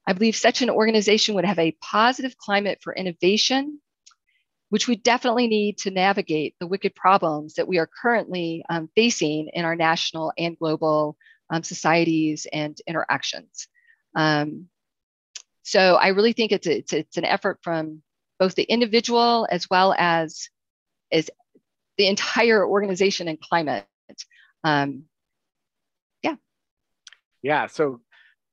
I 0.08 0.14
believe 0.14 0.36
such 0.36 0.62
an 0.62 0.70
organization 0.70 1.36
would 1.36 1.46
have 1.46 1.60
a 1.60 1.78
positive 1.80 2.38
climate 2.38 2.80
for 2.82 2.94
innovation, 2.94 3.80
which 4.70 4.88
we 4.88 4.96
definitely 4.96 5.48
need 5.48 5.78
to 5.80 5.92
navigate 5.92 6.56
the 6.60 6.68
wicked 6.68 6.96
problems 6.96 7.54
that 7.54 7.68
we 7.68 7.78
are 7.78 7.88
currently 8.02 8.66
um, 8.70 8.90
facing 8.96 9.50
in 9.54 9.64
our 9.64 9.76
national 9.76 10.34
and 10.38 10.58
global 10.58 11.16
um, 11.52 11.64
societies 11.64 12.48
and 12.52 12.78
interactions. 12.88 13.68
Um, 14.16 14.68
so 15.64 15.96
I 15.96 16.10
really 16.10 16.34
think 16.34 16.52
it's, 16.52 16.68
a, 16.68 16.78
it's, 16.78 16.94
it's 16.94 17.18
an 17.18 17.26
effort 17.26 17.60
from 17.62 18.02
both 18.40 18.56
the 18.56 18.64
individual 18.64 19.48
as 19.52 19.70
well 19.70 19.94
as, 19.98 20.50
as 21.12 21.30
the 21.98 22.08
entire 22.08 22.66
organization 22.66 23.28
and 23.28 23.40
climate. 23.40 23.86
Um, 24.64 25.04
yeah. 26.24 26.36
Yeah. 27.42 27.68
So 27.68 28.02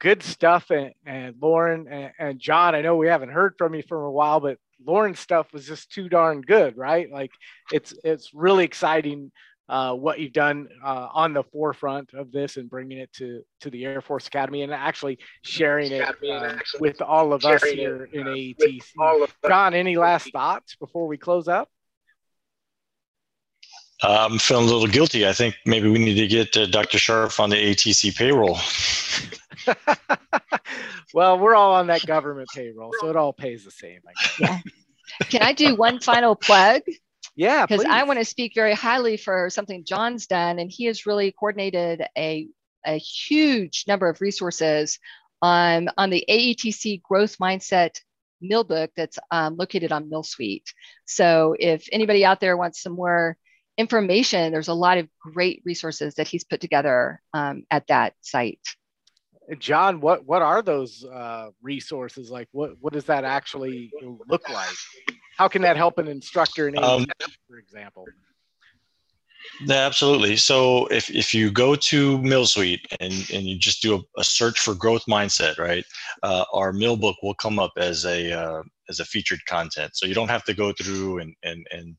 good 0.00 0.22
stuff. 0.22 0.70
And, 0.70 0.92
and 1.06 1.34
Lauren 1.40 1.88
and, 1.88 2.12
and, 2.18 2.38
John, 2.38 2.74
I 2.74 2.82
know 2.82 2.96
we 2.96 3.08
haven't 3.08 3.30
heard 3.30 3.54
from 3.58 3.74
you 3.74 3.82
for 3.82 4.04
a 4.04 4.12
while, 4.12 4.40
but 4.40 4.58
Lauren's 4.84 5.20
stuff 5.20 5.52
was 5.52 5.66
just 5.66 5.90
too 5.90 6.08
darn 6.08 6.40
good, 6.40 6.76
right? 6.76 7.10
Like 7.10 7.32
it's 7.72 7.94
it's 8.04 8.32
really 8.32 8.64
exciting 8.64 9.32
uh, 9.68 9.94
what 9.94 10.18
you've 10.18 10.32
done 10.32 10.68
uh, 10.82 11.08
on 11.12 11.32
the 11.32 11.42
forefront 11.42 12.14
of 12.14 12.32
this 12.32 12.56
and 12.56 12.70
bringing 12.70 12.98
it 12.98 13.12
to 13.12 13.42
to 13.60 13.70
the 13.70 13.84
Air 13.84 14.00
Force 14.00 14.26
Academy 14.26 14.62
and 14.62 14.72
actually 14.72 15.18
sharing 15.42 15.92
it 15.92 16.08
uh, 16.30 16.56
with 16.80 17.02
all 17.02 17.32
of 17.32 17.44
us 17.44 17.62
here 17.62 18.08
in 18.12 18.26
uh, 18.26 18.30
AETC. 18.30 19.28
John, 19.46 19.74
any 19.74 19.96
last 19.96 20.32
thoughts 20.32 20.76
before 20.76 21.06
we 21.06 21.18
close 21.18 21.48
up? 21.48 21.68
Uh, 24.02 24.26
I'm 24.30 24.38
feeling 24.38 24.68
a 24.68 24.72
little 24.72 24.86
guilty. 24.86 25.26
I 25.26 25.32
think 25.32 25.56
maybe 25.66 25.90
we 25.90 25.98
need 25.98 26.14
to 26.14 26.28
get 26.28 26.56
uh, 26.56 26.66
Dr. 26.66 26.98
Scharff 26.98 27.40
on 27.40 27.50
the 27.50 27.56
ATC 27.56 28.16
payroll. 28.16 28.58
well, 31.14 31.38
we're 31.38 31.56
all 31.56 31.74
on 31.74 31.88
that 31.88 32.06
government 32.06 32.48
payroll, 32.54 32.92
so 33.00 33.10
it 33.10 33.16
all 33.16 33.32
pays 33.32 33.64
the 33.64 33.72
same. 33.72 33.98
Yeah. 34.38 34.60
Can 35.30 35.42
I 35.42 35.52
do 35.52 35.74
one 35.74 35.98
final 35.98 36.36
plug? 36.36 36.82
Yeah, 37.38 37.66
because 37.66 37.84
I 37.84 38.02
want 38.02 38.18
to 38.18 38.24
speak 38.24 38.52
very 38.56 38.74
highly 38.74 39.16
for 39.16 39.48
something 39.48 39.84
John's 39.84 40.26
done, 40.26 40.58
and 40.58 40.68
he 40.68 40.86
has 40.86 41.06
really 41.06 41.30
coordinated 41.30 42.02
a 42.18 42.48
a 42.84 42.96
huge 42.96 43.84
number 43.86 44.08
of 44.08 44.20
resources 44.20 44.98
on 45.40 45.88
on 45.96 46.10
the 46.10 46.24
AETC 46.28 47.00
Growth 47.00 47.38
Mindset 47.38 48.00
milBook 48.42 48.88
that's 48.96 49.20
um, 49.30 49.56
located 49.56 49.92
on 49.92 50.10
milSuite. 50.10 50.66
So 51.06 51.54
if 51.60 51.88
anybody 51.92 52.24
out 52.24 52.40
there 52.40 52.56
wants 52.56 52.82
some 52.82 52.94
more 52.94 53.36
information, 53.76 54.50
there's 54.50 54.66
a 54.66 54.74
lot 54.74 54.98
of 54.98 55.08
great 55.20 55.62
resources 55.64 56.16
that 56.16 56.26
he's 56.26 56.42
put 56.42 56.60
together 56.60 57.22
um, 57.34 57.62
at 57.70 57.86
that 57.86 58.14
site. 58.20 58.66
John, 59.60 60.00
what 60.00 60.26
what 60.26 60.42
are 60.42 60.60
those 60.60 61.04
uh, 61.04 61.50
resources 61.62 62.32
like? 62.32 62.48
What 62.50 62.72
what 62.80 62.92
does 62.92 63.04
that 63.04 63.22
actually 63.22 63.92
look 64.28 64.48
like? 64.48 64.76
How 65.38 65.46
can 65.48 65.62
that 65.62 65.76
help 65.76 65.98
an 65.98 66.08
instructor 66.08 66.68
in 66.68 66.76
um, 66.78 67.06
for 67.48 67.58
example? 67.58 68.06
Yeah, 69.60 69.86
absolutely. 69.86 70.36
So 70.36 70.86
if, 70.86 71.08
if 71.10 71.32
you 71.32 71.50
go 71.50 71.74
to 71.74 72.18
milSuite 72.18 72.80
and, 73.00 73.12
and 73.32 73.46
you 73.46 73.56
just 73.56 73.80
do 73.80 73.94
a, 73.94 74.20
a 74.20 74.24
search 74.24 74.58
for 74.58 74.74
growth 74.74 75.04
mindset, 75.08 75.58
right, 75.58 75.84
uh, 76.22 76.44
our 76.52 76.72
milBook 76.72 77.14
will 77.22 77.34
come 77.34 77.58
up 77.58 77.72
as 77.76 78.04
a 78.04 78.32
uh, 78.32 78.62
as 78.88 79.00
a 79.00 79.04
featured 79.04 79.40
content. 79.46 79.92
So 79.94 80.06
you 80.06 80.14
don't 80.14 80.28
have 80.28 80.44
to 80.44 80.54
go 80.54 80.72
through 80.72 81.20
and 81.20 81.34
and 81.44 81.66
and 81.70 81.96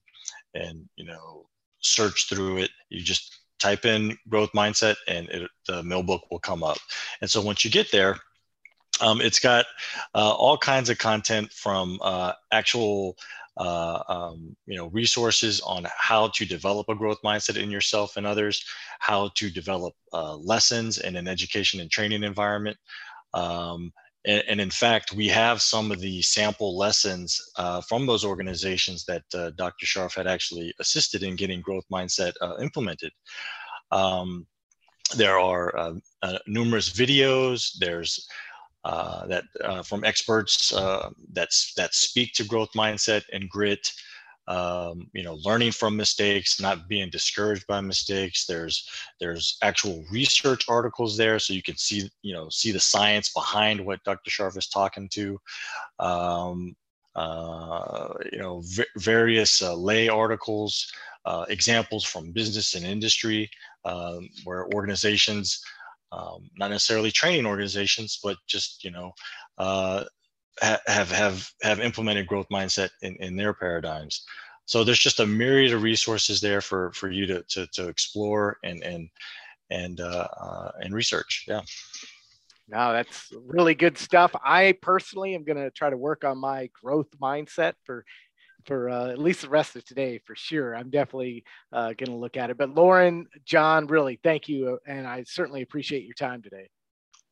and 0.54 0.89
you 0.95 1.06
know 1.06 1.47
search 1.80 2.28
through 2.30 2.58
it. 2.58 2.71
You 2.89 3.02
just 3.02 3.39
type 3.60 3.86
in 3.86 4.17
growth 4.30 4.52
mindset 4.56 4.95
and 5.08 5.28
it, 5.30 5.49
the 5.67 5.82
milBook 5.82 6.21
will 6.32 6.39
come 6.39 6.63
up. 6.63 6.78
And 7.21 7.30
so 7.30 7.41
once 7.41 7.63
you 7.63 7.71
get 7.71 7.91
there, 7.91 8.17
um, 9.01 9.21
it's 9.21 9.39
got 9.39 9.65
uh, 10.15 10.31
all 10.31 10.57
kinds 10.57 10.89
of 10.89 10.97
content 10.97 11.51
from 11.51 11.99
uh, 12.01 12.33
actual 12.51 13.17
uh, 13.57 14.01
um, 14.07 14.55
you 14.67 14.77
know 14.77 14.88
resources 14.88 15.59
on 15.62 15.85
how 15.97 16.29
to 16.29 16.45
develop 16.45 16.88
a 16.89 16.95
growth 16.95 17.21
mindset 17.23 17.62
in 17.62 17.69
yourself 17.69 18.17
and 18.17 18.25
others, 18.25 18.63
how 18.99 19.29
to 19.35 19.49
develop 19.49 19.93
uh, 20.13 20.35
lessons 20.35 20.97
in 20.97 21.15
an 21.15 21.27
education 21.27 21.79
and 21.79 21.91
training 21.91 22.23
environment. 22.23 22.77
Um, 23.33 23.91
and, 24.25 24.43
and, 24.47 24.62
in 24.62 24.69
fact, 24.69 25.13
we 25.13 25.27
have 25.27 25.62
some 25.62 25.91
of 25.91 26.01
the 26.01 26.21
sample 26.21 26.77
lessons 26.77 27.39
uh, 27.55 27.79
from 27.81 28.05
those 28.05 28.25
organizations 28.25 29.05
that 29.05 29.23
uh, 29.33 29.51
Dr. 29.51 29.85
Scharff 29.85 30.15
had 30.15 30.27
actually 30.27 30.73
assisted 30.79 31.23
in 31.23 31.38
getting 31.38 31.62
growth 31.62 31.85
mindset 31.89 32.33
implemented. 32.59 33.12
Um, 33.91 34.45
there 35.15 35.39
are 35.39 35.77
uh, 35.77 35.93
uh, 36.21 36.38
numerous 36.47 36.89
videos. 36.89 37.77
There's 37.79 38.27
uh, 38.86 39.28
that 39.28 39.44
from 39.86 40.04
experts 40.04 40.70
that 40.70 41.50
that 41.78 41.94
speak 41.94 42.34
to 42.34 42.44
growth 42.46 42.72
mindset 42.76 43.24
and 43.34 43.50
grit 43.50 43.89
um, 44.50 45.08
you 45.13 45.24
know, 45.24 45.36
learning 45.46 45.72
from 45.72 45.96
mistakes, 45.96 46.60
not 46.60 46.88
being 46.89 47.12
discouraged 47.12 47.68
by 47.68 47.82
mistakes. 47.82 48.48
There's 48.48 48.89
there's 49.20 49.58
actual 49.62 50.04
research 50.12 50.65
articles 50.68 51.15
there, 51.15 51.38
so 51.38 51.54
you 51.54 51.62
can 51.62 51.78
see 51.78 52.10
you 52.24 52.34
know 52.34 52.50
see 52.50 52.72
the 52.72 52.80
science 52.80 53.32
behind 53.32 53.86
what 53.86 54.04
Dr. 54.04 54.32
Scharff 54.32 54.58
is 54.58 54.68
talking 54.68 55.08
to. 55.10 55.39
Um, 56.00 56.76
uh, 57.15 58.13
you 58.32 58.39
know, 58.39 58.62
v- 58.65 58.86
various 58.98 59.62
uh, 59.62 59.76
lay 59.76 60.10
articles, 60.10 60.92
uh, 61.26 61.46
examples 61.50 62.04
from 62.04 62.32
business 62.32 62.74
and 62.76 62.86
industry, 62.86 63.50
um, 63.86 64.30
where 64.46 64.68
organizations, 64.74 65.62
um, 66.12 66.50
not 66.58 66.72
necessarily 66.72 67.12
training 67.12 67.45
organizations, 67.45 68.19
but 68.24 68.38
just 68.48 68.84
you 68.84 68.91
know, 68.91 69.12
uh, 69.58 70.04
have 70.62 71.12
have 71.12 71.50
have 71.62 71.79
implemented 71.79 72.27
growth 72.27 72.48
mindset 72.52 72.90
in, 73.02 73.15
in 73.17 73.36
their 73.36 73.54
paradigms. 73.54 74.25
So 74.65 74.83
there's 74.83 75.00
just 75.00 75.19
a 75.19 75.25
myriad 75.25 75.73
of 75.73 75.83
resources 75.83 76.42
there 76.42 76.62
for 76.62 76.92
for 76.94 77.10
you 77.10 77.25
to 77.27 77.44
to, 77.50 77.67
to 77.73 77.88
explore 77.88 78.58
and 78.63 78.83
and 78.83 79.10
and 79.69 80.00
uh, 80.02 80.27
uh, 80.40 80.71
and 80.81 80.94
research. 80.94 81.46
Yeah. 81.48 81.62
No, 82.67 82.94
that's 82.94 83.31
really 83.33 83.73
good 83.73 83.98
stuff. 83.98 84.31
I 84.44 84.75
personally 84.79 85.33
am 85.33 85.44
going 85.44 85.58
to 85.58 85.71
try 85.71 85.90
to 85.90 85.98
work 85.98 86.23
on 86.23 86.38
my 86.38 86.69
growth 86.79 87.10
mindset 87.19 87.73
for 87.83 88.06
for 88.70 88.88
uh, 88.88 89.08
at 89.08 89.17
least 89.17 89.42
the 89.42 89.50
rest 89.50 89.76
of 89.76 89.84
today 89.84 90.22
for 90.26 90.36
sure. 90.36 90.76
I'm 90.76 90.92
definitely 90.92 91.44
uh, 91.74 91.88
going 91.88 92.12
to 92.12 92.15
look 92.15 92.38
at 92.38 92.52
it. 92.52 92.58
But 92.58 92.76
Lauren, 92.76 93.28
John, 93.44 93.88
really 93.88 94.20
thank 94.24 94.48
you, 94.48 94.78
and 94.86 95.08
I 95.08 95.24
certainly 95.24 95.63
appreciate 95.63 96.06
your 96.06 96.13
time 96.13 96.44
today. 96.44 96.70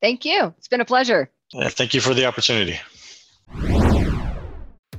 Thank 0.01 0.25
you. 0.25 0.51
It's 0.57 0.67
been 0.67 0.81
a 0.81 0.85
pleasure. 0.85 1.29
thank 1.53 1.93
you 1.93 2.01
for 2.01 2.15
the 2.15 2.25
opportunity. 2.25 2.79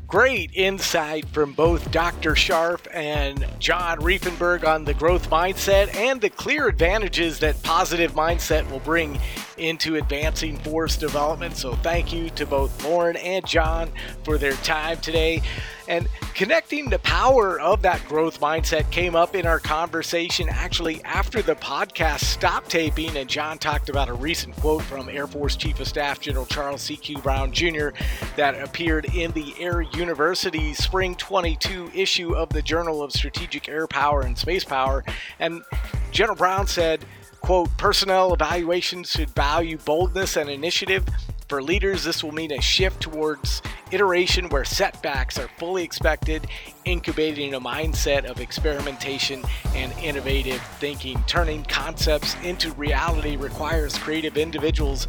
Great 0.06 0.52
insight 0.54 1.28
from 1.28 1.52
both 1.52 1.90
Dr. 1.90 2.32
Scharff 2.34 2.86
and 2.94 3.44
John 3.58 3.98
Reifenberg 3.98 4.66
on 4.66 4.84
the 4.84 4.94
growth 4.94 5.28
mindset 5.28 5.94
and 5.94 6.20
the 6.20 6.30
clear 6.30 6.68
advantages 6.68 7.40
that 7.40 7.60
positive 7.62 8.12
mindset 8.12 8.70
will 8.70 8.78
bring 8.78 9.20
into 9.58 9.96
advancing 9.96 10.56
force 10.60 10.96
development. 10.96 11.56
So, 11.56 11.74
thank 11.74 12.10
you 12.10 12.30
to 12.30 12.46
both 12.46 12.82
Lauren 12.82 13.16
and 13.16 13.46
John 13.46 13.90
for 14.24 14.38
their 14.38 14.54
time 14.54 14.96
today. 14.98 15.42
And 15.88 16.06
connecting 16.34 16.90
the 16.90 16.98
power 17.00 17.58
of 17.58 17.80
that 17.82 18.06
growth 18.06 18.40
mindset 18.40 18.90
came 18.90 19.16
up 19.16 19.34
in 19.34 19.46
our 19.46 19.58
conversation 19.58 20.48
actually 20.50 21.02
after 21.04 21.40
the 21.40 21.54
podcast 21.56 22.20
stopped 22.20 22.70
taping. 22.70 23.16
And 23.16 23.28
John 23.28 23.58
talked 23.58 23.88
about 23.88 24.08
a 24.10 24.12
recent 24.12 24.54
quote 24.56 24.82
from 24.82 25.08
Air 25.08 25.26
Force 25.26 25.56
Chief 25.56 25.80
of 25.80 25.88
Staff 25.88 26.20
General 26.20 26.44
Charles 26.46 26.82
C.Q. 26.82 27.18
Brown 27.18 27.52
Jr. 27.52 27.88
that 28.36 28.62
appeared 28.62 29.06
in 29.14 29.32
the 29.32 29.54
Air 29.58 29.80
University 29.80 30.74
Spring 30.74 31.14
22 31.16 31.90
issue 31.94 32.36
of 32.36 32.50
the 32.50 32.62
Journal 32.62 33.02
of 33.02 33.10
Strategic 33.10 33.68
Air 33.68 33.86
Power 33.86 34.20
and 34.20 34.36
Space 34.36 34.64
Power. 34.64 35.04
And 35.40 35.62
General 36.10 36.36
Brown 36.36 36.66
said, 36.66 37.04
quote, 37.40 37.74
personnel 37.78 38.34
evaluations 38.34 39.10
should 39.10 39.30
value 39.30 39.78
boldness 39.78 40.36
and 40.36 40.50
initiative 40.50 41.06
for 41.48 41.62
leaders, 41.62 42.04
this 42.04 42.22
will 42.22 42.32
mean 42.32 42.52
a 42.52 42.60
shift 42.60 43.00
towards 43.00 43.62
iteration 43.90 44.48
where 44.50 44.64
setbacks 44.64 45.38
are 45.38 45.48
fully 45.56 45.82
expected, 45.82 46.46
incubating 46.84 47.54
a 47.54 47.60
mindset 47.60 48.24
of 48.26 48.40
experimentation 48.40 49.42
and 49.74 49.92
innovative 49.98 50.60
thinking. 50.78 51.22
Turning 51.26 51.64
concepts 51.64 52.36
into 52.44 52.70
reality 52.72 53.36
requires 53.36 53.96
creative 53.96 54.36
individuals 54.36 55.08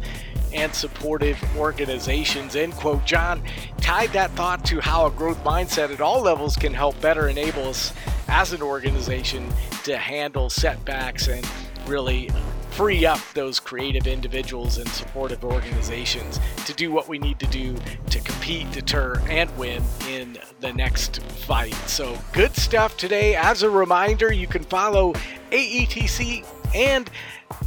and 0.54 0.74
supportive 0.74 1.38
organizations. 1.56 2.56
End 2.56 2.72
quote. 2.72 3.04
John 3.04 3.42
tied 3.80 4.10
that 4.14 4.30
thought 4.32 4.64
to 4.66 4.80
how 4.80 5.06
a 5.06 5.10
growth 5.10 5.42
mindset 5.44 5.92
at 5.92 6.00
all 6.00 6.22
levels 6.22 6.56
can 6.56 6.72
help 6.72 6.98
better 7.00 7.28
enable 7.28 7.68
us 7.68 7.92
as 8.28 8.52
an 8.52 8.62
organization 8.62 9.52
to 9.84 9.96
handle 9.96 10.48
setbacks 10.48 11.28
and 11.28 11.46
really 11.86 12.30
free 12.72 13.04
up 13.04 13.20
those 13.34 13.60
creative 13.60 14.06
individuals 14.06 14.78
and 14.78 14.88
supportive 14.88 15.44
organizations 15.44 16.38
to 16.66 16.72
do 16.74 16.90
what 16.90 17.08
we 17.08 17.18
need 17.18 17.38
to 17.38 17.46
do 17.46 17.76
to 18.10 18.20
compete, 18.20 18.70
deter, 18.72 19.20
and 19.28 19.54
win 19.56 19.82
in 20.08 20.38
the 20.60 20.72
next 20.72 21.22
fight. 21.22 21.74
So, 21.86 22.18
good 22.32 22.54
stuff 22.56 22.96
today. 22.96 23.34
As 23.34 23.62
a 23.62 23.70
reminder, 23.70 24.32
you 24.32 24.46
can 24.46 24.62
follow 24.64 25.12
AETC 25.50 26.46
and 26.74 27.10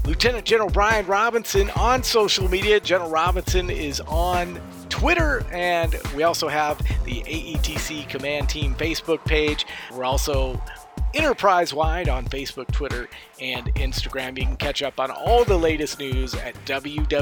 Lieutenant 0.06 0.46
General 0.46 0.70
Brian 0.70 1.06
Robinson 1.06 1.70
on 1.72 2.04
social 2.04 2.50
media. 2.50 2.80
General 2.80 3.10
Robinson 3.10 3.70
is 3.70 4.00
on 4.02 4.60
Twitter, 4.90 5.46
and 5.52 5.96
we 6.16 6.24
also 6.24 6.48
have 6.48 6.78
the 7.04 7.22
AETC 7.24 8.08
Command 8.10 8.50
Team 8.50 8.76
Facebook 8.76 9.24
page. 9.26 9.66
We're 9.94 10.06
also 10.06 10.62
enterprise 11.14 11.74
wide 11.74 12.10
on 12.10 12.26
Facebook, 12.26 12.72
Twitter, 12.72 13.10
and 13.42 13.74
Instagram. 13.76 14.38
You 14.38 14.46
can 14.46 14.58
catch 14.58 14.82
up 14.84 15.00
on 15.00 15.12
all 15.12 15.44
the 15.44 15.58
latest 15.58 16.00
news 16.00 16.34
at 16.34 16.56
www.aetc.af.mil. 16.66 17.16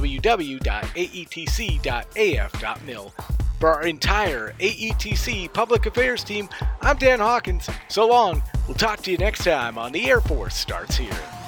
For 3.60 3.70
our 3.70 3.84
entire 3.84 4.54
AETC 4.54 5.54
public 5.54 5.86
affairs 5.86 6.24
team, 6.24 6.50
I'm 6.82 6.98
Dan 6.98 7.20
Hawkins. 7.20 7.70
So 7.90 8.08
long. 8.08 8.42
We'll 8.68 8.76
talk 8.76 9.02
to 9.04 9.12
you 9.12 9.18
next 9.18 9.44
time 9.44 9.78
on 9.78 9.92
The 9.92 10.10
Air 10.10 10.22
Force 10.22 10.56
Starts 10.56 10.96
Here. 10.96 11.41